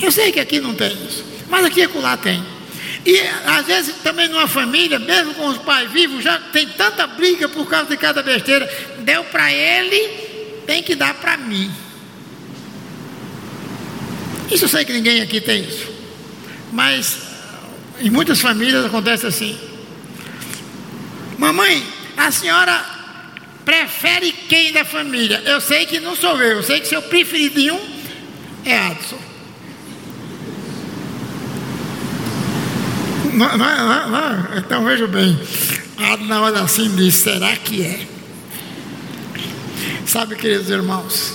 Eu 0.00 0.12
sei 0.12 0.30
que 0.30 0.38
aqui 0.38 0.60
não 0.60 0.74
tem 0.74 0.92
isso, 1.08 1.24
mas 1.50 1.64
aqui 1.64 1.80
e 1.80 1.98
lá 1.98 2.16
tem. 2.16 2.40
E 3.04 3.20
às 3.46 3.66
vezes 3.66 3.96
também 3.96 4.28
numa 4.28 4.46
família, 4.46 4.98
mesmo 4.98 5.34
com 5.34 5.48
os 5.48 5.58
pais 5.58 5.90
vivos, 5.90 6.22
já 6.22 6.38
tem 6.38 6.68
tanta 6.68 7.06
briga 7.06 7.48
por 7.48 7.66
causa 7.66 7.88
de 7.88 7.96
cada 7.96 8.22
besteira. 8.22 8.68
Deu 9.00 9.24
para 9.24 9.52
ele, 9.52 10.62
tem 10.66 10.82
que 10.84 10.94
dar 10.94 11.14
para 11.14 11.36
mim. 11.36 11.68
Isso 14.50 14.64
eu 14.64 14.68
sei 14.68 14.84
que 14.84 14.92
ninguém 14.92 15.20
aqui 15.20 15.40
tem 15.40 15.64
isso. 15.64 15.88
Mas 16.72 17.18
em 18.00 18.10
muitas 18.10 18.40
famílias 18.40 18.84
acontece 18.84 19.26
assim. 19.26 19.58
Mamãe, 21.38 21.84
a 22.16 22.30
senhora 22.30 22.84
prefere 23.64 24.32
quem 24.32 24.72
da 24.72 24.84
família? 24.84 25.42
Eu 25.44 25.60
sei 25.60 25.86
que 25.86 26.00
não 26.00 26.16
sou 26.16 26.40
eu, 26.40 26.56
eu 26.56 26.62
sei 26.62 26.80
que 26.80 26.88
seu 26.88 27.02
preferidinho 27.02 27.78
é 28.64 28.78
Adson. 28.78 29.18
Não, 33.34 33.56
não, 33.56 34.08
não, 34.10 34.58
então 34.58 34.84
veja 34.84 35.06
bem, 35.06 35.38
na 36.26 36.40
hora 36.40 36.62
assim 36.62 36.94
diz, 36.96 37.14
será 37.14 37.54
que 37.56 37.82
é? 37.82 38.06
Sabe, 40.06 40.34
queridos 40.34 40.70
irmãos, 40.70 41.34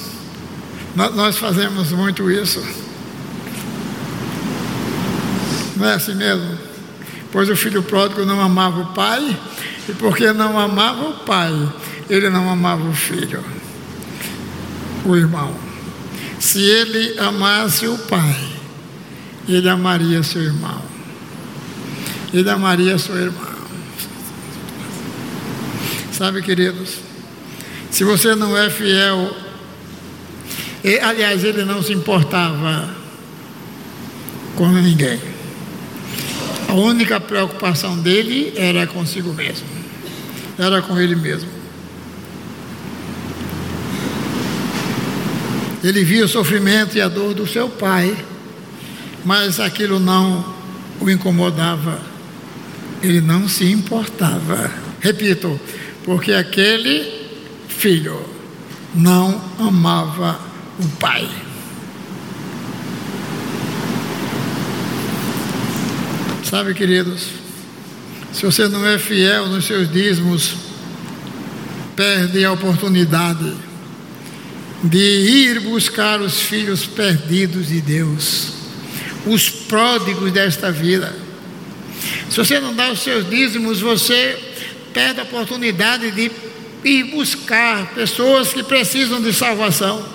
nós 0.95 1.37
fazemos 1.37 1.91
muito 1.91 2.29
isso. 2.29 2.61
Não 5.83 5.89
é 5.89 5.95
assim 5.95 6.15
mesmo? 6.15 6.57
Pois 7.29 7.49
o 7.49 7.57
filho 7.57 7.83
pródigo 7.83 8.23
não 8.23 8.39
amava 8.39 8.79
o 8.79 8.93
pai, 8.93 9.37
e 9.89 9.91
porque 9.91 10.31
não 10.31 10.57
amava 10.57 11.09
o 11.09 11.13
pai, 11.25 11.51
ele 12.09 12.29
não 12.29 12.49
amava 12.49 12.87
o 12.87 12.93
filho, 12.93 13.43
o 15.03 15.13
irmão. 15.13 15.53
Se 16.39 16.61
ele 16.61 17.19
amasse 17.19 17.85
o 17.85 17.97
pai, 17.97 18.49
ele 19.45 19.67
amaria 19.67 20.23
seu 20.23 20.41
irmão. 20.41 20.81
Ele 22.33 22.49
amaria 22.49 22.97
seu 22.97 23.17
irmão. 23.17 23.53
Sabe, 26.13 26.41
queridos, 26.41 26.99
se 27.91 28.05
você 28.05 28.35
não 28.35 28.57
é 28.57 28.69
fiel, 28.69 29.35
e, 30.81 30.97
aliás, 30.97 31.43
ele 31.43 31.65
não 31.65 31.83
se 31.83 31.91
importava 31.91 32.89
com 34.55 34.69
ninguém. 34.69 35.32
A 36.73 36.75
única 36.75 37.19
preocupação 37.19 37.99
dele 37.99 38.51
era 38.55 38.87
consigo 38.87 39.31
mesmo, 39.31 39.67
era 40.57 40.81
com 40.81 40.99
ele 40.99 41.15
mesmo. 41.15 41.47
Ele 45.83 46.03
via 46.03 46.25
o 46.25 46.27
sofrimento 46.27 46.97
e 46.97 47.01
a 47.01 47.07
dor 47.07 47.35
do 47.35 47.45
seu 47.45 47.69
pai, 47.69 48.17
mas 49.23 49.59
aquilo 49.59 49.99
não 49.99 50.51
o 50.99 51.11
incomodava, 51.11 52.01
ele 53.03 53.21
não 53.21 53.47
se 53.47 53.71
importava. 53.71 54.71
Repito, 54.99 55.59
porque 56.03 56.33
aquele 56.33 57.29
filho 57.67 58.19
não 58.95 59.39
amava 59.59 60.39
o 60.79 60.87
pai. 60.97 61.29
Sabe, 66.53 66.75
queridos, 66.75 67.29
se 68.31 68.45
você 68.45 68.67
não 68.67 68.85
é 68.85 68.99
fiel 68.99 69.47
nos 69.47 69.65
seus 69.65 69.91
dízimos, 69.91 70.53
perde 71.95 72.45
a 72.45 72.51
oportunidade 72.51 73.55
de 74.83 74.99
ir 74.99 75.61
buscar 75.61 76.21
os 76.21 76.39
filhos 76.39 76.85
perdidos 76.85 77.69
de 77.69 77.81
Deus, 77.81 78.53
os 79.25 79.49
pródigos 79.49 80.31
desta 80.31 80.71
vida. 80.71 81.11
Se 82.29 82.37
você 82.37 82.59
não 82.59 82.75
dá 82.75 82.91
os 82.91 82.99
seus 82.99 83.27
dízimos, 83.27 83.81
você 83.81 84.37
perde 84.93 85.21
a 85.21 85.23
oportunidade 85.23 86.11
de 86.11 86.31
ir 86.83 87.03
buscar 87.05 87.95
pessoas 87.95 88.53
que 88.53 88.61
precisam 88.61 89.19
de 89.19 89.33
salvação. 89.33 90.07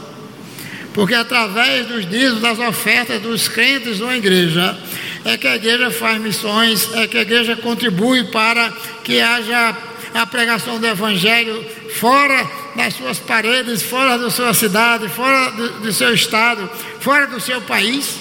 Porque 0.94 1.14
através 1.14 1.88
dos 1.88 2.08
dízimos, 2.08 2.42
das 2.42 2.60
ofertas 2.60 3.20
dos 3.20 3.48
crentes 3.48 3.98
na 3.98 4.16
igreja, 4.16 4.78
é 5.24 5.36
que 5.36 5.46
a 5.46 5.56
igreja 5.56 5.90
faz 5.90 6.20
missões, 6.20 6.88
é 6.94 7.06
que 7.06 7.18
a 7.18 7.22
igreja 7.22 7.56
contribui 7.56 8.24
para 8.24 8.70
que 9.04 9.20
haja 9.20 9.76
a 10.14 10.26
pregação 10.26 10.78
do 10.78 10.86
Evangelho 10.86 11.64
fora 11.94 12.46
das 12.76 12.94
suas 12.94 13.18
paredes, 13.18 13.82
fora 13.82 14.16
da 14.16 14.30
sua 14.30 14.54
cidade, 14.54 15.08
fora 15.08 15.50
do, 15.50 15.80
do 15.80 15.92
seu 15.92 16.14
estado, 16.14 16.68
fora 17.00 17.26
do 17.26 17.40
seu 17.40 17.60
país. 17.62 18.16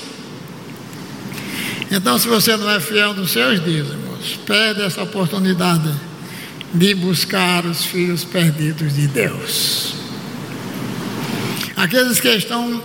Então, 1.89 2.17
se 2.17 2.27
você 2.27 2.57
não 2.57 2.69
é 2.69 2.79
fiel 2.79 3.13
nos 3.13 3.31
seus 3.31 3.63
dízimos, 3.63 4.39
perde 4.45 4.81
essa 4.81 5.03
oportunidade 5.03 5.89
de 6.73 6.93
buscar 6.95 7.65
os 7.65 7.85
filhos 7.85 8.25
perdidos 8.25 8.93
de 8.93 9.07
Deus. 9.07 9.95
Aqueles 11.75 12.19
que 12.19 12.27
estão 12.29 12.83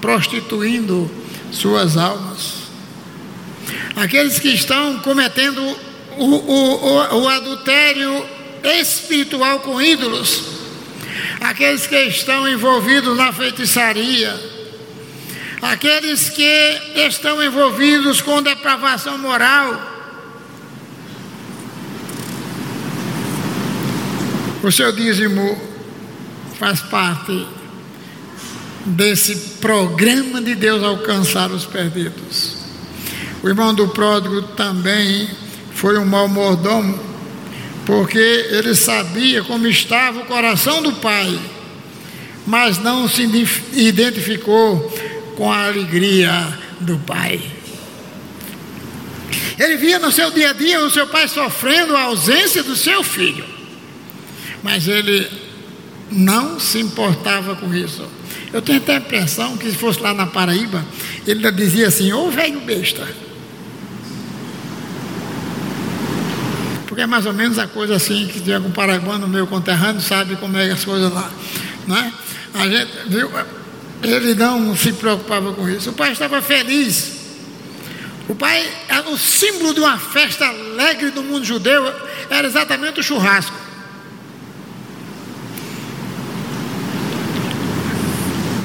prostituindo 0.00 1.10
suas 1.52 1.96
almas, 1.96 2.65
aqueles 3.96 4.38
que 4.38 4.50
estão 4.50 4.98
cometendo 4.98 5.60
o, 6.18 6.24
o, 6.24 7.22
o, 7.22 7.28
adultério 7.28 8.24
espiritual 8.62 9.60
com 9.60 9.80
ídolos, 9.80 10.42
aqueles 11.40 11.86
que 11.86 11.96
estão 12.02 12.46
envolvidos 12.46 13.16
na 13.16 13.32
feitiçaria, 13.32 14.38
aqueles 15.62 16.28
que 16.28 16.80
estão 16.94 17.42
envolvidos 17.42 18.20
com 18.20 18.42
depravação 18.42 19.16
moral. 19.18 19.94
O 24.62 24.70
seu 24.70 24.92
dízimo 24.92 25.60
faz 26.58 26.80
parte 26.80 27.46
desse 28.84 29.36
programa 29.60 30.40
de 30.40 30.54
Deus 30.54 30.82
alcançar 30.82 31.50
os 31.50 31.64
perdidos. 31.64 32.55
O 33.42 33.48
irmão 33.48 33.74
do 33.74 33.88
pródigo 33.88 34.42
também 34.42 35.28
foi 35.72 35.98
um 35.98 36.06
mau 36.06 36.26
mordomo, 36.26 36.98
porque 37.84 38.18
ele 38.50 38.74
sabia 38.74 39.44
como 39.44 39.66
estava 39.66 40.20
o 40.20 40.26
coração 40.26 40.82
do 40.82 40.92
pai, 40.94 41.38
mas 42.46 42.78
não 42.78 43.08
se 43.08 43.22
identificou 43.74 44.92
com 45.36 45.52
a 45.52 45.66
alegria 45.66 46.58
do 46.80 46.98
pai. 46.98 47.40
Ele 49.58 49.76
via 49.76 49.98
no 49.98 50.10
seu 50.10 50.30
dia 50.30 50.50
a 50.50 50.52
dia 50.52 50.84
o 50.84 50.90
seu 50.90 51.06
pai 51.06 51.28
sofrendo 51.28 51.96
a 51.96 52.02
ausência 52.02 52.62
do 52.62 52.74
seu 52.74 53.02
filho, 53.02 53.44
mas 54.62 54.88
ele 54.88 55.28
não 56.10 56.58
se 56.58 56.78
importava 56.78 57.56
com 57.56 57.74
isso. 57.74 58.06
Eu 58.52 58.62
tenho 58.62 58.78
até 58.78 58.94
a 58.94 58.98
impressão 58.98 59.56
que 59.56 59.70
se 59.70 59.76
fosse 59.76 60.00
lá 60.00 60.14
na 60.14 60.26
Paraíba, 60.26 60.84
ele 61.26 61.50
dizia 61.52 61.88
assim: 61.88 62.12
Ô 62.12 62.30
velho 62.30 62.60
besta. 62.60 63.25
Porque 66.96 67.02
é 67.02 67.06
mais 67.06 67.26
ou 67.26 67.34
menos 67.34 67.58
a 67.58 67.66
coisa 67.66 67.96
assim 67.96 68.26
que 68.26 68.40
tiver 68.40 68.58
com 68.58 68.70
paraguano, 68.70 69.28
meu 69.28 69.46
conterrâneo, 69.46 70.00
sabe 70.00 70.34
como 70.36 70.56
é 70.56 70.70
as 70.70 70.82
coisas 70.82 71.12
lá. 71.12 71.30
Né? 71.86 72.10
A 72.54 72.66
gente 72.66 72.90
viu, 73.08 73.30
ele 74.02 74.34
não 74.34 74.74
se 74.74 74.94
preocupava 74.94 75.52
com 75.52 75.68
isso. 75.68 75.90
O 75.90 75.92
pai 75.92 76.12
estava 76.12 76.40
feliz. 76.40 77.12
O 78.26 78.34
pai, 78.34 78.66
o 79.12 79.18
símbolo 79.18 79.74
de 79.74 79.80
uma 79.80 79.98
festa 79.98 80.46
alegre 80.46 81.10
do 81.10 81.22
mundo 81.22 81.44
judeu 81.44 81.84
era 82.30 82.46
exatamente 82.46 83.00
o 83.00 83.02
churrasco. 83.02 83.54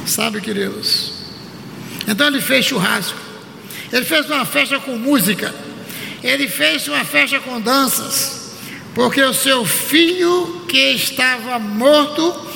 Sabe, 0.05 0.39
queridos? 0.39 1.11
Então 2.07 2.27
ele 2.27 2.39
fez 2.39 2.63
churrasco. 2.63 3.19
Ele 3.91 4.05
fez 4.05 4.25
uma 4.27 4.45
festa 4.45 4.79
com 4.79 4.95
música 4.95 5.53
ele 6.23 6.47
fez 6.47 6.87
uma 6.87 7.03
festa 7.03 7.39
com 7.39 7.59
danças, 7.59 8.53
porque 8.93 9.21
o 9.21 9.33
seu 9.33 9.65
filho 9.65 10.65
que 10.67 10.93
estava 10.93 11.57
morto 11.57 12.47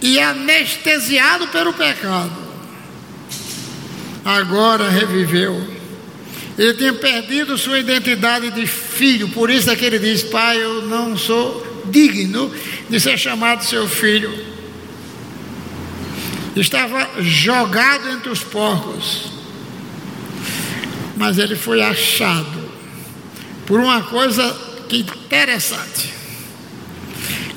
e 0.00 0.18
anestesiado 0.18 1.48
pelo 1.48 1.72
pecado, 1.72 2.32
agora 4.24 4.88
reviveu. 4.88 5.78
Ele 6.56 6.74
tinha 6.74 6.92
perdido 6.92 7.56
sua 7.56 7.78
identidade 7.78 8.50
de 8.50 8.66
filho, 8.66 9.28
por 9.30 9.50
isso 9.50 9.70
é 9.70 9.76
que 9.76 9.84
ele 9.84 9.98
diz: 9.98 10.22
Pai, 10.22 10.62
eu 10.62 10.82
não 10.82 11.16
sou 11.16 11.82
digno 11.86 12.52
de 12.88 13.00
ser 13.00 13.18
chamado 13.18 13.64
seu 13.64 13.88
filho. 13.88 14.50
Estava 16.54 17.08
jogado 17.22 18.10
entre 18.10 18.28
os 18.28 18.40
porcos, 18.40 19.30
mas 21.16 21.38
ele 21.38 21.56
foi 21.56 21.80
achado 21.80 22.69
por 23.70 23.78
uma 23.78 24.02
coisa 24.02 24.52
que 24.88 24.98
interessante. 24.98 26.12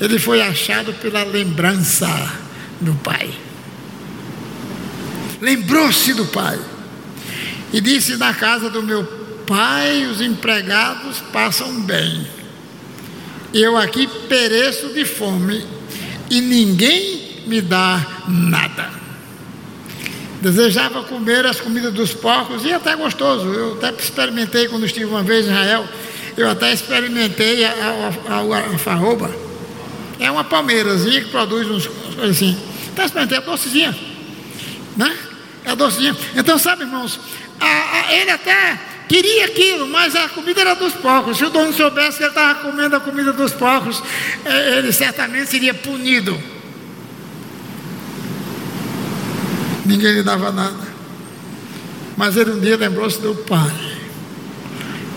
Ele 0.00 0.16
foi 0.16 0.40
achado 0.40 0.92
pela 0.94 1.24
lembrança 1.24 2.06
do 2.80 2.94
pai. 2.94 3.34
Lembrou-se 5.40 6.14
do 6.14 6.24
pai 6.26 6.56
e 7.72 7.80
disse: 7.80 8.16
Na 8.16 8.32
casa 8.32 8.70
do 8.70 8.80
meu 8.80 9.02
pai 9.44 10.06
os 10.06 10.20
empregados 10.20 11.18
passam 11.32 11.80
bem. 11.80 12.24
Eu 13.52 13.76
aqui 13.76 14.06
pereço 14.28 14.90
de 14.90 15.04
fome 15.04 15.66
e 16.30 16.40
ninguém 16.40 17.42
me 17.48 17.60
dá 17.60 18.22
nada. 18.28 18.88
Desejava 20.44 21.02
comer 21.04 21.46
as 21.46 21.58
comidas 21.58 21.90
dos 21.94 22.12
porcos 22.12 22.66
e 22.66 22.72
até 22.72 22.94
gostoso. 22.94 23.46
Eu 23.46 23.78
até 23.78 23.90
experimentei 23.98 24.68
quando 24.68 24.84
estive 24.84 25.06
uma 25.06 25.22
vez 25.22 25.46
em 25.46 25.48
Israel. 25.48 25.88
Eu 26.36 26.50
até 26.50 26.70
experimentei 26.70 27.64
a, 27.64 27.70
a, 28.28 28.34
a, 28.34 28.58
a 28.74 28.78
farroba. 28.78 29.34
É 30.20 30.30
uma 30.30 30.44
palmeirazinha 30.44 31.22
que 31.22 31.30
produz 31.30 31.66
uns 31.66 31.86
coisas 31.86 32.36
assim. 32.36 32.60
Até 32.92 33.06
experimentei, 33.06 33.38
é 33.38 33.40
docezinha. 33.40 33.98
Né? 34.94 35.16
É 35.64 35.74
docezinha. 35.74 36.14
Então, 36.36 36.58
sabe, 36.58 36.82
irmãos, 36.82 37.18
ele 38.10 38.30
até 38.30 38.78
queria 39.08 39.46
aquilo, 39.46 39.88
mas 39.88 40.14
a 40.14 40.28
comida 40.28 40.60
era 40.60 40.74
dos 40.74 40.92
porcos. 40.92 41.38
Se 41.38 41.44
o 41.46 41.48
dono 41.48 41.72
soubesse 41.72 42.18
que 42.18 42.24
ele 42.24 42.28
estava 42.28 42.56
comendo 42.56 42.94
a 42.94 43.00
comida 43.00 43.32
dos 43.32 43.52
porcos, 43.52 44.02
é, 44.44 44.76
ele 44.76 44.92
certamente 44.92 45.50
seria 45.50 45.72
punido. 45.72 46.38
Ninguém 49.84 50.12
lhe 50.12 50.22
dava 50.22 50.50
nada. 50.50 50.94
Mas 52.16 52.36
ele 52.36 52.52
um 52.52 52.60
dia 52.60 52.76
lembrou-se 52.76 53.20
do 53.20 53.34
pai. 53.34 53.72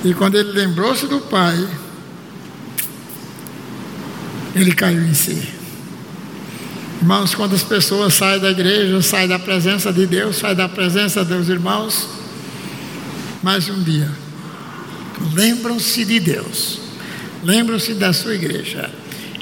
E 0.03 0.13
quando 0.13 0.35
ele 0.35 0.51
lembrou-se 0.51 1.05
do 1.07 1.19
pai, 1.19 1.67
ele 4.55 4.73
caiu 4.73 5.03
em 5.03 5.13
si. 5.13 5.57
Irmãos, 6.99 7.35
quando 7.35 7.55
as 7.55 7.63
pessoas 7.63 8.15
saem 8.15 8.39
da 8.39 8.49
igreja, 8.49 9.01
saem 9.01 9.27
da 9.27 9.37
presença 9.37 9.93
de 9.93 10.05
Deus, 10.05 10.37
saem 10.37 10.55
da 10.55 10.67
presença 10.67 11.23
dos 11.23 11.47
irmãos, 11.47 12.07
mais 13.43 13.69
um 13.69 13.81
dia, 13.83 14.09
lembram-se 15.33 16.03
de 16.03 16.19
Deus, 16.19 16.79
lembram-se 17.43 17.93
da 17.93 18.11
sua 18.13 18.33
igreja 18.33 18.89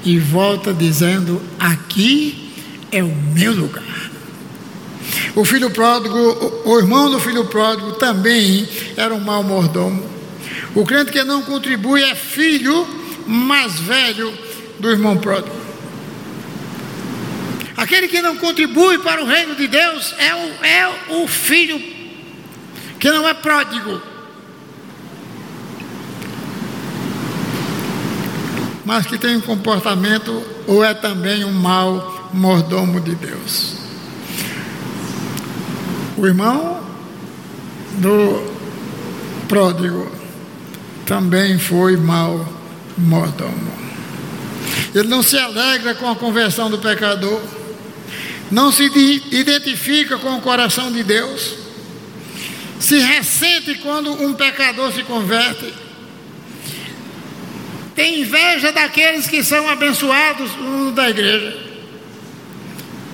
e 0.03 0.19
volta 0.19 0.73
dizendo: 0.73 1.41
aqui 1.57 2.53
é 2.91 3.01
o 3.01 3.15
meu 3.15 3.53
lugar. 3.53 4.11
O 5.35 5.43
filho 5.43 5.69
pródigo, 5.69 6.17
o 6.63 6.79
irmão 6.79 7.11
do 7.11 7.19
filho 7.19 7.43
pródigo 7.45 7.91
também 7.93 8.67
era 8.95 9.13
um 9.13 9.19
mau 9.19 9.43
mordomo. 9.43 10.01
O 10.73 10.85
crente 10.85 11.11
que 11.11 11.23
não 11.23 11.41
contribui 11.41 12.01
é 12.01 12.15
filho 12.15 12.87
mais 13.27 13.77
velho 13.79 14.33
do 14.79 14.89
irmão 14.89 15.17
pródigo. 15.17 15.55
Aquele 17.75 18.07
que 18.07 18.21
não 18.21 18.37
contribui 18.37 18.97
para 18.99 19.21
o 19.21 19.27
reino 19.27 19.55
de 19.55 19.67
Deus 19.67 20.15
é 20.17 20.33
o, 20.33 20.65
é 20.65 21.21
o 21.21 21.27
filho 21.27 21.81
que 22.97 23.11
não 23.11 23.27
é 23.27 23.33
pródigo. 23.33 24.01
Mas 28.85 29.05
que 29.05 29.17
tem 29.17 29.35
um 29.35 29.41
comportamento 29.41 30.41
ou 30.65 30.83
é 30.83 30.93
também 30.93 31.43
um 31.43 31.51
mau 31.51 32.29
mordomo 32.31 33.01
de 33.01 33.15
Deus. 33.15 33.84
O 36.17 36.25
irmão 36.25 36.81
do 37.97 38.55
pródigo 39.47 40.11
também 41.05 41.59
foi 41.59 41.97
mau 41.97 42.47
mordomo. 42.97 43.75
Ele 44.93 45.07
não 45.09 45.21
se 45.21 45.37
alegra 45.37 45.93
com 45.95 46.09
a 46.09 46.15
conversão 46.15 46.69
do 46.69 46.77
pecador, 46.77 47.41
não 48.49 48.71
se 48.71 48.83
identifica 49.31 50.17
com 50.17 50.37
o 50.37 50.41
coração 50.41 50.91
de 50.91 51.03
Deus, 51.03 51.55
se 52.79 52.97
ressente 52.99 53.75
quando 53.75 54.11
um 54.11 54.33
pecador 54.33 54.93
se 54.93 55.03
converte, 55.03 55.73
tem 57.93 58.21
inveja 58.21 58.71
daqueles 58.71 59.27
que 59.27 59.43
são 59.43 59.67
abençoados 59.69 60.55
no 60.55 60.91
da 60.91 61.09
igreja. 61.09 61.64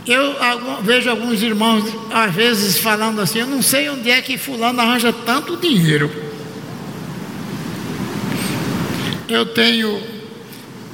Eu 0.05 0.35
vejo 0.81 1.09
alguns 1.09 1.43
irmãos, 1.43 1.83
às 2.11 2.33
vezes, 2.33 2.77
falando 2.79 3.21
assim: 3.21 3.39
Eu 3.39 3.47
não 3.47 3.61
sei 3.61 3.89
onde 3.89 4.09
é 4.09 4.21
que 4.21 4.37
Fulano 4.37 4.81
arranja 4.81 5.13
tanto 5.13 5.57
dinheiro. 5.57 6.11
Eu 9.29 9.45
tenho 9.45 10.01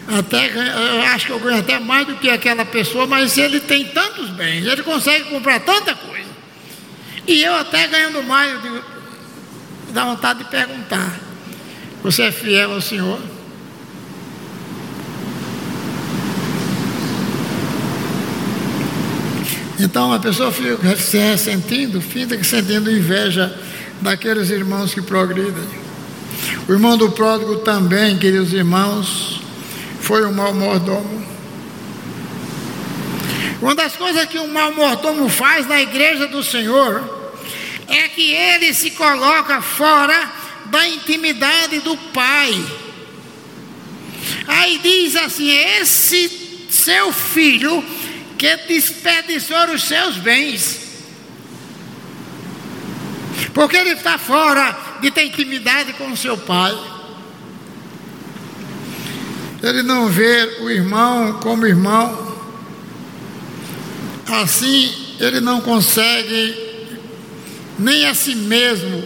até 0.08 0.48
eu 0.48 1.02
acho 1.14 1.26
que 1.26 1.32
eu 1.34 1.40
ganho 1.40 1.60
até 1.60 1.80
mais 1.80 2.08
do 2.08 2.16
que 2.16 2.30
aquela 2.30 2.64
pessoa, 2.64 3.06
mas 3.06 3.38
ele 3.38 3.60
tem 3.60 3.86
tantos 3.86 4.30
bens, 4.30 4.66
ele 4.66 4.82
consegue 4.82 5.26
comprar 5.26 5.60
tanta 5.60 5.94
coisa. 5.96 6.30
E 7.28 7.44
eu 7.44 7.54
até 7.56 7.88
ganhando 7.88 8.24
mais, 8.24 8.54
eu 8.54 8.62
digo, 8.62 8.84
dá 9.90 10.06
vontade 10.06 10.40
de 10.40 10.46
perguntar: 10.46 11.20
Você 12.04 12.24
é 12.24 12.32
fiel 12.32 12.72
ao 12.72 12.82
Senhor? 12.82 13.20
Então 19.80 20.12
a 20.12 20.20
pessoa 20.20 20.52
fica 20.52 20.96
se 20.96 21.18
ressentindo, 21.18 22.02
fica 22.02 22.44
sentindo 22.44 22.92
inveja 22.92 23.56
daqueles 24.02 24.50
irmãos 24.50 24.94
que 24.94 25.02
progridem. 25.02 25.68
O 26.68 26.74
irmão 26.74 26.98
do 26.98 27.12
pródigo 27.12 27.58
também, 27.58 28.18
queridos 28.18 28.54
irmãos, 28.54 29.42
foi 30.02 30.26
um 30.26 30.34
mau 30.34 30.54
mordomo. 30.54 31.26
Uma 33.62 33.76
das 33.76 33.96
coisas 33.96 34.26
que 34.26 34.40
um 34.40 34.52
mau 34.52 34.74
mordomo 34.74 35.30
faz 35.30 35.68
na 35.68 35.82
igreja 35.82 36.28
do 36.28 36.44
Senhor 36.44 37.04
é 37.88 38.08
que 38.10 38.32
ele 38.34 38.74
se 38.74 38.92
coloca 38.92 39.62
fora 39.62 40.32
da 40.66 40.88
intimidade 40.88 41.80
do 41.80 41.96
Pai. 42.14 42.54
Aí 44.48 44.80
diz 44.84 45.16
assim: 45.16 45.50
esse 45.50 46.48
seu 46.70 47.12
filho 47.12 47.84
que 48.38 48.56
desperdiçou 48.68 49.72
os 49.74 49.84
seus 49.84 50.18
bens, 50.18 50.80
porque 53.54 53.76
ele 53.76 53.92
está 53.92 54.18
fora 54.18 54.98
de 55.02 55.12
ter 55.12 55.26
intimidade 55.26 55.94
com 55.94 56.12
o 56.12 56.18
seu 56.18 56.38
pai. 56.38 56.78
Ele 59.64 59.82
não 59.82 60.08
vê 60.08 60.60
o 60.62 60.70
irmão 60.70 61.40
como 61.42 61.66
irmão, 61.66 62.38
assim 64.28 65.08
ele 65.20 65.42
não 65.42 65.62
consegue 65.62 66.68
nem 67.78 68.06
a 68.06 68.14
si 68.14 68.36
mesmo 68.36 69.04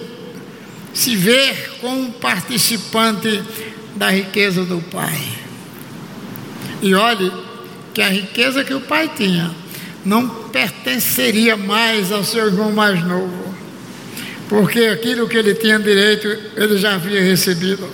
se 0.93 1.15
ver 1.15 1.77
como 1.79 2.11
participante 2.13 3.41
da 3.95 4.09
riqueza 4.09 4.63
do 4.65 4.79
Pai. 4.81 5.21
E 6.81 6.93
olhe 6.93 7.31
que 7.93 8.01
a 8.01 8.10
riqueza 8.10 8.63
que 8.63 8.73
o 8.73 8.82
pai 8.82 9.10
tinha 9.15 9.51
não 10.06 10.27
pertenceria 10.49 11.56
mais 11.56 12.12
ao 12.12 12.23
seu 12.23 12.47
irmão 12.47 12.71
mais 12.71 13.04
novo, 13.06 13.54
porque 14.49 14.80
aquilo 14.86 15.27
que 15.27 15.38
ele 15.38 15.54
tinha 15.54 15.80
direito 15.80 16.27
ele 16.56 16.77
já 16.77 16.95
havia 16.95 17.21
recebido. 17.21 17.88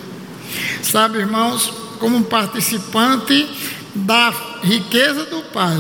Sabe, 0.82 1.20
irmãos, 1.20 1.72
como 2.00 2.24
participante 2.24 3.48
da 3.94 4.34
riqueza 4.64 5.26
do 5.26 5.42
pai, 5.52 5.78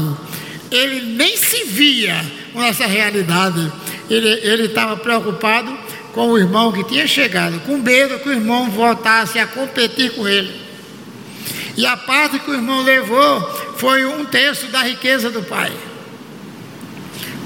ele 0.69 1.15
nem 1.15 1.38
se 1.38 1.63
via 1.65 2.25
com 2.51 2.62
essa 2.62 2.86
realidade 2.86 3.71
ele 4.10 4.65
estava 4.65 4.95
preocupado 4.95 5.77
com 6.13 6.30
o 6.30 6.38
irmão 6.38 6.71
que 6.71 6.84
tinha 6.86 7.06
chegado, 7.06 7.60
com 7.62 7.77
medo 7.77 8.19
que 8.19 8.30
o 8.30 8.34
irmão 8.34 8.69
voltasse 8.69 9.38
a 9.38 9.45
competir 9.45 10.12
com 10.12 10.27
ele. 10.27 10.51
E 11.75 11.86
a 11.86 11.95
parte 11.95 12.39
que 12.39 12.49
o 12.49 12.53
irmão 12.53 12.82
levou 12.82 13.66
foi 13.77 14.05
um 14.05 14.25
terço 14.25 14.67
da 14.67 14.81
riqueza 14.81 15.29
do 15.29 15.43
pai. 15.43 15.71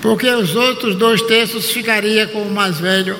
Porque 0.01 0.27
os 0.29 0.55
outros 0.55 0.95
dois 0.95 1.21
terços 1.21 1.69
ficaria 1.69 2.27
com 2.27 2.41
o 2.41 2.51
mais 2.51 2.79
velho. 2.79 3.17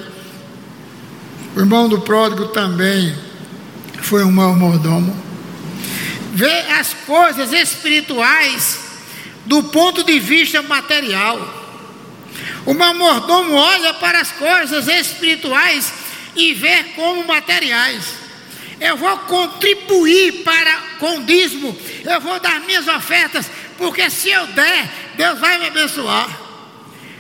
O 1.55 1.59
irmão 1.59 1.87
do 1.87 2.01
pródigo 2.01 2.47
também 2.47 3.15
foi 4.01 4.23
um 4.23 4.31
mau 4.31 4.55
mordomo. 4.55 5.15
Vê 6.33 6.61
as 6.71 6.93
coisas 7.05 7.51
espirituais 7.51 8.79
do 9.45 9.63
ponto 9.63 10.03
de 10.03 10.17
vista 10.19 10.61
material. 10.61 11.59
O 12.65 12.73
meu 12.73 12.93
mordomo 12.93 13.53
olha 13.53 13.93
para 13.95 14.21
as 14.21 14.31
coisas 14.31 14.87
espirituais 14.87 15.91
e 16.35 16.53
vê 16.53 16.83
como 16.95 17.27
materiais. 17.27 18.20
Eu 18.81 18.97
vou 18.97 19.15
contribuir 19.19 20.43
para 20.43 20.75
com 20.99 21.19
o 21.19 21.23
dízimo, 21.23 21.77
eu 22.03 22.19
vou 22.19 22.39
dar 22.39 22.59
minhas 22.61 22.87
ofertas, 22.87 23.49
porque 23.77 24.09
se 24.09 24.29
eu 24.31 24.47
der, 24.47 24.89
Deus 25.15 25.39
vai 25.39 25.59
me 25.59 25.67
abençoar. 25.67 26.27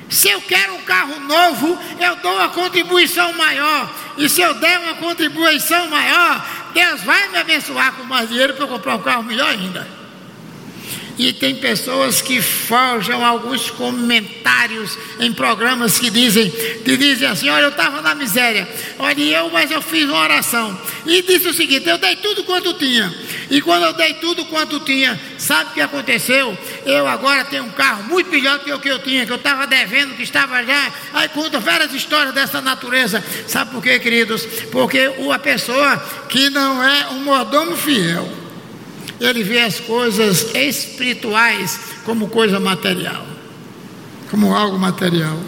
Se 0.09 0.27
eu 0.27 0.41
quero 0.41 0.73
um 0.73 0.81
carro 0.81 1.19
novo, 1.21 1.79
eu 1.99 2.15
dou 2.17 2.33
uma 2.33 2.49
contribuição 2.49 3.31
maior. 3.33 3.89
E 4.17 4.27
se 4.27 4.41
eu 4.41 4.55
der 4.55 4.79
uma 4.79 4.95
contribuição 4.95 5.87
maior, 5.87 6.45
Deus 6.73 7.01
vai 7.03 7.29
me 7.29 7.37
abençoar 7.37 7.93
com 7.93 8.03
mais 8.03 8.27
dinheiro 8.27 8.55
para 8.55 8.63
eu 8.63 8.67
comprar 8.67 8.95
um 8.95 9.01
carro 9.03 9.23
melhor 9.23 9.49
ainda. 9.49 10.00
E 11.21 11.31
tem 11.31 11.53
pessoas 11.53 12.19
que 12.19 12.41
forjam 12.41 13.23
alguns 13.23 13.69
comentários 13.69 14.97
em 15.19 15.31
programas 15.31 15.99
que 15.99 16.09
dizem, 16.09 16.49
que 16.49 16.97
dizem 16.97 17.27
assim, 17.27 17.47
olha, 17.47 17.65
eu 17.65 17.69
estava 17.69 18.01
na 18.01 18.15
miséria, 18.15 18.67
olha, 18.97 19.21
eu, 19.21 19.47
mas 19.51 19.69
eu 19.69 19.83
fiz 19.83 20.05
uma 20.05 20.19
oração. 20.19 20.75
E 21.05 21.21
disse 21.21 21.47
o 21.47 21.53
seguinte, 21.53 21.87
eu 21.87 21.99
dei 21.99 22.15
tudo 22.15 22.43
quanto 22.43 22.73
tinha. 22.73 23.13
E 23.51 23.61
quando 23.61 23.83
eu 23.83 23.93
dei 23.93 24.15
tudo 24.15 24.45
quanto 24.45 24.79
tinha, 24.79 25.21
sabe 25.37 25.69
o 25.69 25.73
que 25.75 25.81
aconteceu? 25.81 26.57
Eu 26.87 27.05
agora 27.05 27.45
tenho 27.45 27.65
um 27.65 27.71
carro 27.71 28.05
muito 28.05 28.31
melhor 28.31 28.57
do 28.57 28.65
que 28.65 28.73
o 28.73 28.79
que 28.79 28.89
eu 28.89 28.97
tinha, 28.97 29.23
que 29.23 29.31
eu 29.31 29.35
estava 29.35 29.67
devendo, 29.67 30.15
que 30.15 30.23
estava 30.23 30.63
já. 30.63 30.91
Aí 31.13 31.29
conta 31.29 31.59
várias 31.59 31.93
histórias 31.93 32.33
dessa 32.33 32.61
natureza. 32.61 33.23
Sabe 33.47 33.69
por 33.69 33.83
quê, 33.83 33.99
queridos? 33.99 34.43
Porque 34.71 35.11
a 35.31 35.37
pessoa 35.37 35.97
que 36.27 36.49
não 36.49 36.83
é 36.83 37.09
um 37.09 37.19
mordomo 37.19 37.77
fiel 37.77 38.40
ele 39.27 39.43
vê 39.43 39.61
as 39.61 39.79
coisas 39.79 40.53
espirituais 40.55 41.79
como 42.03 42.27
coisa 42.27 42.59
material, 42.59 43.25
como 44.29 44.53
algo 44.55 44.79
material. 44.79 45.39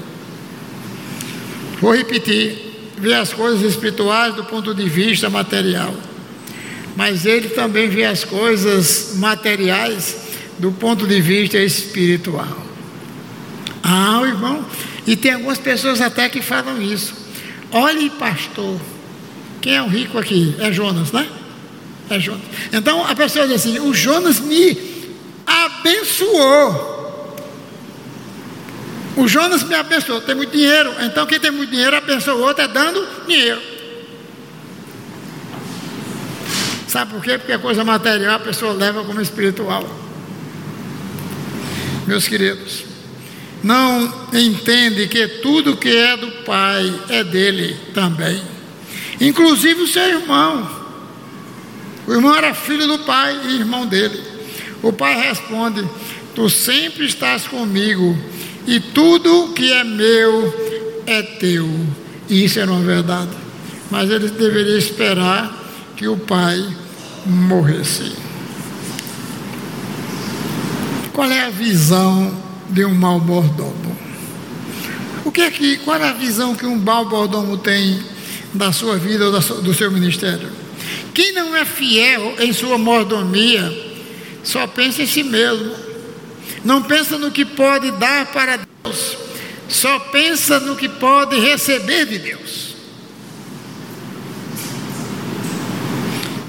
Vou 1.81 1.95
repetir: 1.95 2.55
vê 2.97 3.15
as 3.15 3.33
coisas 3.33 3.61
espirituais 3.63 4.35
do 4.35 4.43
ponto 4.43 4.75
de 4.75 4.87
vista 4.87 5.29
material, 5.29 5.93
mas 6.95 7.25
ele 7.25 7.49
também 7.49 7.89
vê 7.89 8.05
as 8.05 8.23
coisas 8.23 9.13
materiais 9.15 10.17
do 10.59 10.71
ponto 10.71 11.07
de 11.07 11.19
vista 11.19 11.57
espiritual. 11.57 12.63
Ah, 13.81 14.21
irmão, 14.23 14.65
e 15.05 15.15
tem 15.15 15.33
algumas 15.33 15.57
pessoas 15.57 15.99
até 15.99 16.29
que 16.29 16.41
falam 16.41 16.81
isso. 16.81 17.13
Olhe, 17.71 18.09
pastor, 18.11 18.79
quem 19.59 19.75
é 19.75 19.81
o 19.81 19.87
rico 19.87 20.17
aqui? 20.19 20.55
É 20.59 20.71
Jonas, 20.71 21.11
né? 21.11 21.27
É 22.09 22.19
Jonas. 22.19 22.41
Então 22.71 23.05
a 23.05 23.15
pessoa 23.15 23.47
diz 23.47 23.55
assim: 23.55 23.79
o 23.79 23.93
Jonas 23.93 24.39
me 24.39 24.77
abençoou. 25.45 26.91
O 29.15 29.27
Jonas 29.27 29.63
me 29.63 29.75
abençoou, 29.75 30.21
tem 30.21 30.35
muito 30.35 30.51
dinheiro. 30.51 30.93
Então 31.01 31.25
quem 31.25 31.39
tem 31.39 31.51
muito 31.51 31.69
dinheiro 31.69 31.95
abençoa 31.95 32.35
o 32.35 32.41
outro 32.41 32.63
é 32.63 32.67
dando 32.67 33.07
dinheiro. 33.27 33.61
Sabe 36.87 37.11
por 37.11 37.23
quê? 37.23 37.37
Porque 37.37 37.53
a 37.53 37.59
coisa 37.59 37.83
material 37.83 38.35
a 38.35 38.39
pessoa 38.39 38.73
leva 38.73 39.03
como 39.03 39.19
espiritual. 39.19 39.83
Meus 42.05 42.27
queridos, 42.27 42.83
não 43.63 44.27
entende 44.33 45.07
que 45.07 45.27
tudo 45.27 45.77
que 45.77 45.89
é 45.89 46.17
do 46.17 46.29
Pai 46.43 46.93
é 47.09 47.23
dele 47.23 47.77
também, 47.93 48.43
inclusive 49.21 49.81
o 49.81 49.87
seu 49.87 50.03
irmão. 50.03 50.82
O 52.07 52.13
irmão 52.13 52.35
era 52.35 52.53
filho 52.53 52.87
do 52.87 52.99
pai 52.99 53.39
e 53.45 53.55
irmão 53.55 53.85
dele. 53.85 54.21
O 54.81 54.91
pai 54.91 55.15
responde: 55.15 55.87
Tu 56.35 56.49
sempre 56.49 57.05
estás 57.05 57.47
comigo, 57.47 58.17
e 58.67 58.79
tudo 58.79 59.53
que 59.53 59.71
é 59.71 59.83
meu 59.83 61.03
é 61.05 61.21
teu. 61.21 61.69
E 62.29 62.45
isso 62.45 62.59
era 62.59 62.71
uma 62.71 62.81
verdade. 62.81 63.31
Mas 63.89 64.09
ele 64.09 64.29
deveria 64.29 64.77
esperar 64.77 65.53
que 65.95 66.07
o 66.07 66.17
pai 66.17 66.65
morresse. 67.25 68.13
Qual 71.13 71.29
é 71.29 71.45
a 71.45 71.49
visão 71.49 72.35
de 72.69 72.83
um 72.83 72.93
mau 72.93 73.19
mordomo? 73.19 73.95
O 75.23 75.31
que 75.31 75.41
é 75.41 75.51
que, 75.51 75.77
qual 75.77 75.97
é 75.97 76.09
a 76.09 76.13
visão 76.13 76.55
que 76.55 76.65
um 76.65 76.75
mau 76.75 77.07
mordomo 77.07 77.57
tem 77.57 78.03
da 78.53 78.71
sua 78.71 78.97
vida 78.97 79.25
ou 79.25 79.61
do 79.61 79.73
seu 79.73 79.91
ministério? 79.91 80.62
Quem 81.13 81.31
não 81.33 81.55
é 81.55 81.63
fiel 81.63 82.35
em 82.39 82.51
sua 82.51 82.77
mordomia, 82.77 83.71
só 84.43 84.65
pensa 84.65 85.03
em 85.03 85.07
si 85.07 85.23
mesmo. 85.23 85.73
Não 86.63 86.81
pensa 86.81 87.17
no 87.17 87.31
que 87.31 87.45
pode 87.45 87.91
dar 87.91 88.27
para 88.27 88.57
Deus, 88.57 89.17
só 89.67 89.99
pensa 89.99 90.59
no 90.59 90.75
que 90.75 90.89
pode 90.89 91.39
receber 91.39 92.05
de 92.05 92.17
Deus. 92.17 92.73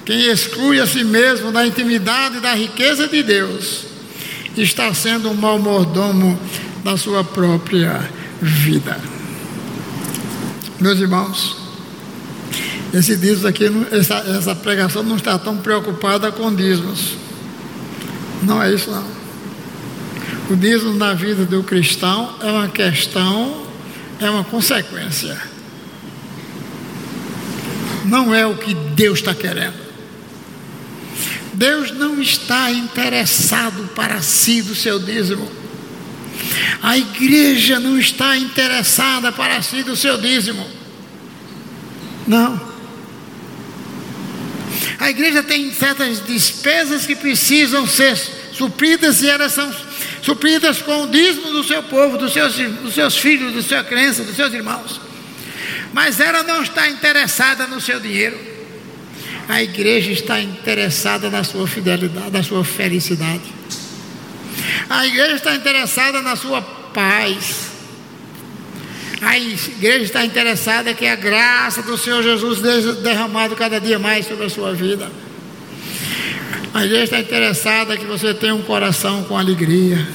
Quem 0.04 0.30
exclui 0.30 0.80
a 0.80 0.86
si 0.86 1.02
mesmo 1.02 1.50
da 1.50 1.66
intimidade 1.66 2.36
e 2.36 2.40
da 2.40 2.54
riqueza 2.54 3.08
de 3.08 3.22
Deus, 3.22 3.86
está 4.56 4.92
sendo 4.94 5.30
um 5.30 5.34
mau 5.34 5.58
mordomo 5.58 6.38
da 6.84 6.96
sua 6.96 7.24
própria 7.24 8.08
vida. 8.40 9.00
Meus 10.78 11.00
irmãos, 11.00 11.63
esse 12.94 13.16
dízimo 13.16 13.48
aqui, 13.48 13.64
essa, 13.90 14.14
essa 14.14 14.54
pregação 14.54 15.02
não 15.02 15.16
está 15.16 15.36
tão 15.36 15.56
preocupada 15.56 16.30
com 16.30 16.54
dízimos. 16.54 17.16
Não 18.40 18.62
é 18.62 18.72
isso 18.72 18.88
não. 18.88 19.04
O 20.48 20.54
dízimo 20.54 20.94
na 20.94 21.12
vida 21.12 21.44
do 21.44 21.64
cristão 21.64 22.36
é 22.40 22.46
uma 22.46 22.68
questão, 22.68 23.66
é 24.20 24.30
uma 24.30 24.44
consequência. 24.44 25.36
Não 28.04 28.32
é 28.32 28.46
o 28.46 28.56
que 28.56 28.74
Deus 28.74 29.18
está 29.18 29.34
querendo. 29.34 29.82
Deus 31.52 31.90
não 31.90 32.22
está 32.22 32.70
interessado 32.70 33.90
para 33.96 34.22
si 34.22 34.62
do 34.62 34.74
seu 34.74 35.00
dízimo. 35.00 35.50
A 36.80 36.96
igreja 36.96 37.80
não 37.80 37.98
está 37.98 38.36
interessada 38.36 39.32
para 39.32 39.60
si 39.62 39.82
do 39.82 39.96
seu 39.96 40.16
dízimo. 40.16 40.64
Não. 42.24 42.73
A 44.98 45.10
igreja 45.10 45.42
tem 45.42 45.72
certas 45.72 46.24
despesas 46.24 47.06
que 47.06 47.16
precisam 47.16 47.86
ser 47.86 48.16
supridas 48.52 49.22
e 49.22 49.28
elas 49.28 49.52
são 49.52 49.74
supridas 50.22 50.80
com 50.80 51.02
o 51.02 51.08
dízimo 51.08 51.50
do 51.50 51.64
seu 51.64 51.82
povo, 51.82 52.16
dos 52.16 52.32
seus, 52.32 52.54
dos 52.54 52.94
seus 52.94 53.16
filhos, 53.16 53.54
da 53.54 53.62
sua 53.62 53.84
crença, 53.84 54.22
dos 54.22 54.36
seus 54.36 54.52
irmãos. 54.52 55.00
Mas 55.92 56.20
ela 56.20 56.42
não 56.42 56.62
está 56.62 56.88
interessada 56.88 57.66
no 57.66 57.80
seu 57.80 58.00
dinheiro. 58.00 58.38
A 59.48 59.62
igreja 59.62 60.10
está 60.10 60.40
interessada 60.40 61.28
na 61.30 61.44
sua 61.44 61.66
fidelidade, 61.66 62.30
na 62.30 62.42
sua 62.42 62.64
felicidade. 62.64 63.42
A 64.88 65.06
igreja 65.06 65.34
está 65.34 65.54
interessada 65.54 66.22
na 66.22 66.36
sua 66.36 66.62
paz. 66.62 67.73
A 69.24 69.38
igreja 69.38 70.04
está 70.04 70.24
interessada 70.24 70.92
que 70.92 71.06
a 71.06 71.16
graça 71.16 71.82
do 71.82 71.96
Senhor 71.96 72.22
Jesus 72.22 72.60
derramado 73.02 73.56
cada 73.56 73.80
dia 73.80 73.98
mais 73.98 74.26
sobre 74.26 74.44
a 74.44 74.50
sua 74.50 74.74
vida. 74.74 75.10
A 76.74 76.84
igreja 76.84 77.04
está 77.04 77.20
interessada 77.20 77.96
que 77.96 78.04
você 78.04 78.34
tenha 78.34 78.54
um 78.54 78.62
coração 78.62 79.24
com 79.24 79.38
alegria. 79.38 80.06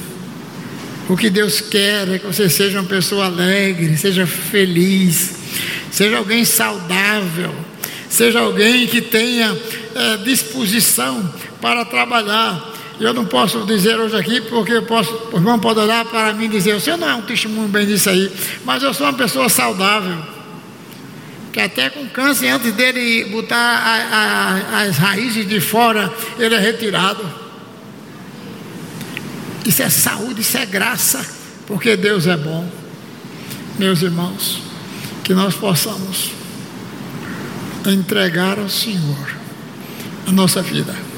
O 1.08 1.16
que 1.16 1.28
Deus 1.28 1.60
quer 1.60 2.08
é 2.08 2.18
que 2.18 2.26
você 2.26 2.48
seja 2.48 2.78
uma 2.78 2.88
pessoa 2.88 3.24
alegre, 3.24 3.96
seja 3.96 4.26
feliz, 4.26 5.32
seja 5.90 6.18
alguém 6.18 6.44
saudável, 6.44 7.52
seja 8.08 8.38
alguém 8.38 8.86
que 8.86 9.00
tenha 9.00 9.58
é, 9.94 10.16
disposição 10.18 11.34
para 11.60 11.84
trabalhar, 11.84 12.69
eu 13.00 13.14
não 13.14 13.24
posso 13.24 13.64
dizer 13.64 13.98
hoje 13.98 14.14
aqui, 14.14 14.42
porque 14.42 14.72
eu 14.72 14.82
posso, 14.82 15.10
o 15.32 15.36
irmão 15.36 15.58
pode 15.58 15.80
olhar 15.80 16.04
para 16.04 16.34
mim 16.34 16.44
e 16.44 16.48
dizer: 16.48 16.78
senhor 16.80 16.98
não 16.98 17.08
é 17.08 17.14
um 17.14 17.22
testemunho 17.22 17.66
bem 17.66 17.86
disso 17.86 18.10
aí, 18.10 18.30
mas 18.62 18.82
eu 18.82 18.92
sou 18.92 19.06
uma 19.06 19.14
pessoa 19.14 19.48
saudável. 19.48 20.18
Que 21.50 21.60
até 21.60 21.88
com 21.88 22.06
câncer, 22.08 22.48
antes 22.48 22.72
dele 22.74 23.24
botar 23.30 23.56
a, 23.56 24.76
a, 24.76 24.82
as 24.82 24.98
raízes 24.98 25.48
de 25.48 25.60
fora, 25.60 26.12
ele 26.38 26.54
é 26.54 26.58
retirado. 26.58 27.24
Isso 29.66 29.82
é 29.82 29.88
saúde, 29.88 30.42
isso 30.42 30.58
é 30.58 30.66
graça, 30.66 31.26
porque 31.66 31.96
Deus 31.96 32.26
é 32.26 32.36
bom. 32.36 32.70
Meus 33.78 34.02
irmãos, 34.02 34.62
que 35.24 35.32
nós 35.32 35.54
possamos 35.54 36.32
entregar 37.86 38.58
ao 38.58 38.68
Senhor 38.68 39.36
a 40.26 40.30
nossa 40.30 40.60
vida 40.60 41.09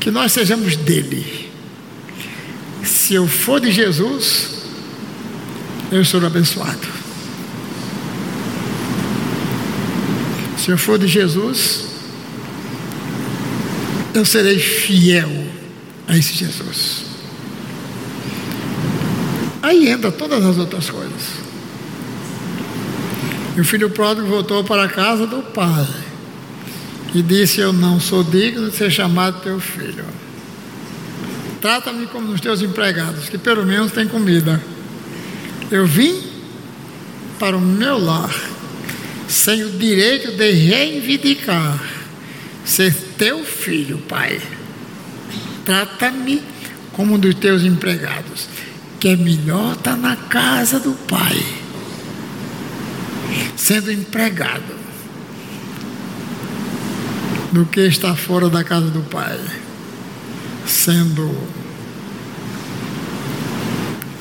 que 0.00 0.10
nós 0.10 0.32
sejamos 0.32 0.76
dele. 0.76 1.50
Se 2.82 3.14
eu 3.14 3.28
for 3.28 3.60
de 3.60 3.70
Jesus, 3.70 4.62
eu 5.92 6.04
sou 6.04 6.24
abençoado. 6.24 6.88
Se 10.56 10.70
eu 10.70 10.78
for 10.78 10.98
de 10.98 11.06
Jesus, 11.06 11.84
eu 14.14 14.24
serei 14.24 14.58
fiel 14.58 15.30
a 16.08 16.16
esse 16.16 16.34
Jesus. 16.34 17.04
Aí 19.62 19.88
entra 19.88 20.10
todas 20.10 20.44
as 20.44 20.56
outras 20.56 20.88
coisas. 20.88 21.40
E 23.56 23.60
o 23.60 23.64
filho 23.64 23.90
pródigo 23.90 24.26
voltou 24.26 24.64
para 24.64 24.84
a 24.84 24.88
casa 24.88 25.26
do 25.26 25.42
pai 25.42 25.86
e 27.14 27.22
disse: 27.22 27.60
Eu 27.60 27.72
não 27.72 28.00
sou 28.00 28.22
digno 28.22 28.70
de 28.70 28.76
ser 28.76 28.90
chamado 28.90 29.40
teu 29.42 29.60
filho. 29.60 30.04
Trata-me 31.60 32.06
como 32.06 32.32
os 32.32 32.40
teus 32.40 32.62
empregados, 32.62 33.28
que 33.28 33.36
pelo 33.36 33.64
menos 33.66 33.92
têm 33.92 34.08
comida. 34.08 34.60
Eu 35.70 35.86
vim 35.86 36.22
para 37.38 37.56
o 37.56 37.60
meu 37.60 37.98
lar, 37.98 38.34
sem 39.28 39.62
o 39.64 39.70
direito 39.70 40.32
de 40.32 40.50
reivindicar 40.50 41.80
ser 42.64 42.94
teu 43.18 43.44
filho, 43.44 43.98
pai. 43.98 44.40
Trata-me 45.64 46.42
como 46.92 47.14
um 47.14 47.18
dos 47.18 47.34
teus 47.34 47.62
empregados, 47.62 48.48
que 48.98 49.08
é 49.08 49.16
melhor 49.16 49.74
estar 49.74 49.96
na 49.96 50.16
casa 50.16 50.78
do 50.78 50.92
pai, 51.06 51.44
sendo 53.56 53.92
empregado, 53.92 54.79
do 57.52 57.64
que 57.66 57.80
estar 57.80 58.14
fora 58.14 58.48
da 58.48 58.62
casa 58.62 58.90
do 58.90 59.02
pai, 59.02 59.38
sendo 60.66 61.30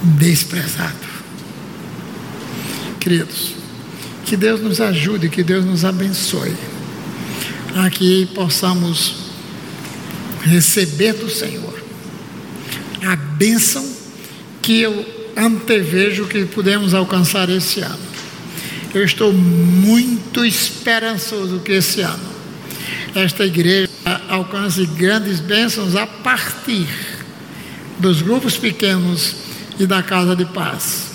desprezado. 0.01 1.09
Queridos, 2.99 3.53
que 4.25 4.35
Deus 4.35 4.61
nos 4.61 4.81
ajude, 4.81 5.29
que 5.29 5.43
Deus 5.43 5.63
nos 5.65 5.85
abençoe, 5.85 6.55
a 7.75 7.89
que 7.89 8.25
possamos 8.27 9.15
receber 10.41 11.13
do 11.13 11.29
Senhor 11.29 11.77
a 13.05 13.15
bênção 13.15 13.85
que 14.61 14.81
eu 14.81 15.05
antevejo 15.37 16.25
que 16.25 16.45
podemos 16.45 16.93
alcançar 16.93 17.49
esse 17.49 17.79
ano. 17.79 18.09
Eu 18.93 19.03
estou 19.03 19.31
muito 19.31 20.43
esperançoso 20.43 21.59
que 21.59 21.73
esse 21.73 22.01
ano 22.01 22.28
esta 23.15 23.45
igreja 23.45 23.89
alcance 24.29 24.85
grandes 24.85 25.39
bênçãos 25.39 25.95
a 25.95 26.05
partir 26.05 26.87
dos 27.99 28.21
grupos 28.21 28.57
pequenos 28.57 29.35
e 29.79 29.85
da 29.85 30.01
casa 30.01 30.35
de 30.35 30.45
paz. 30.45 31.08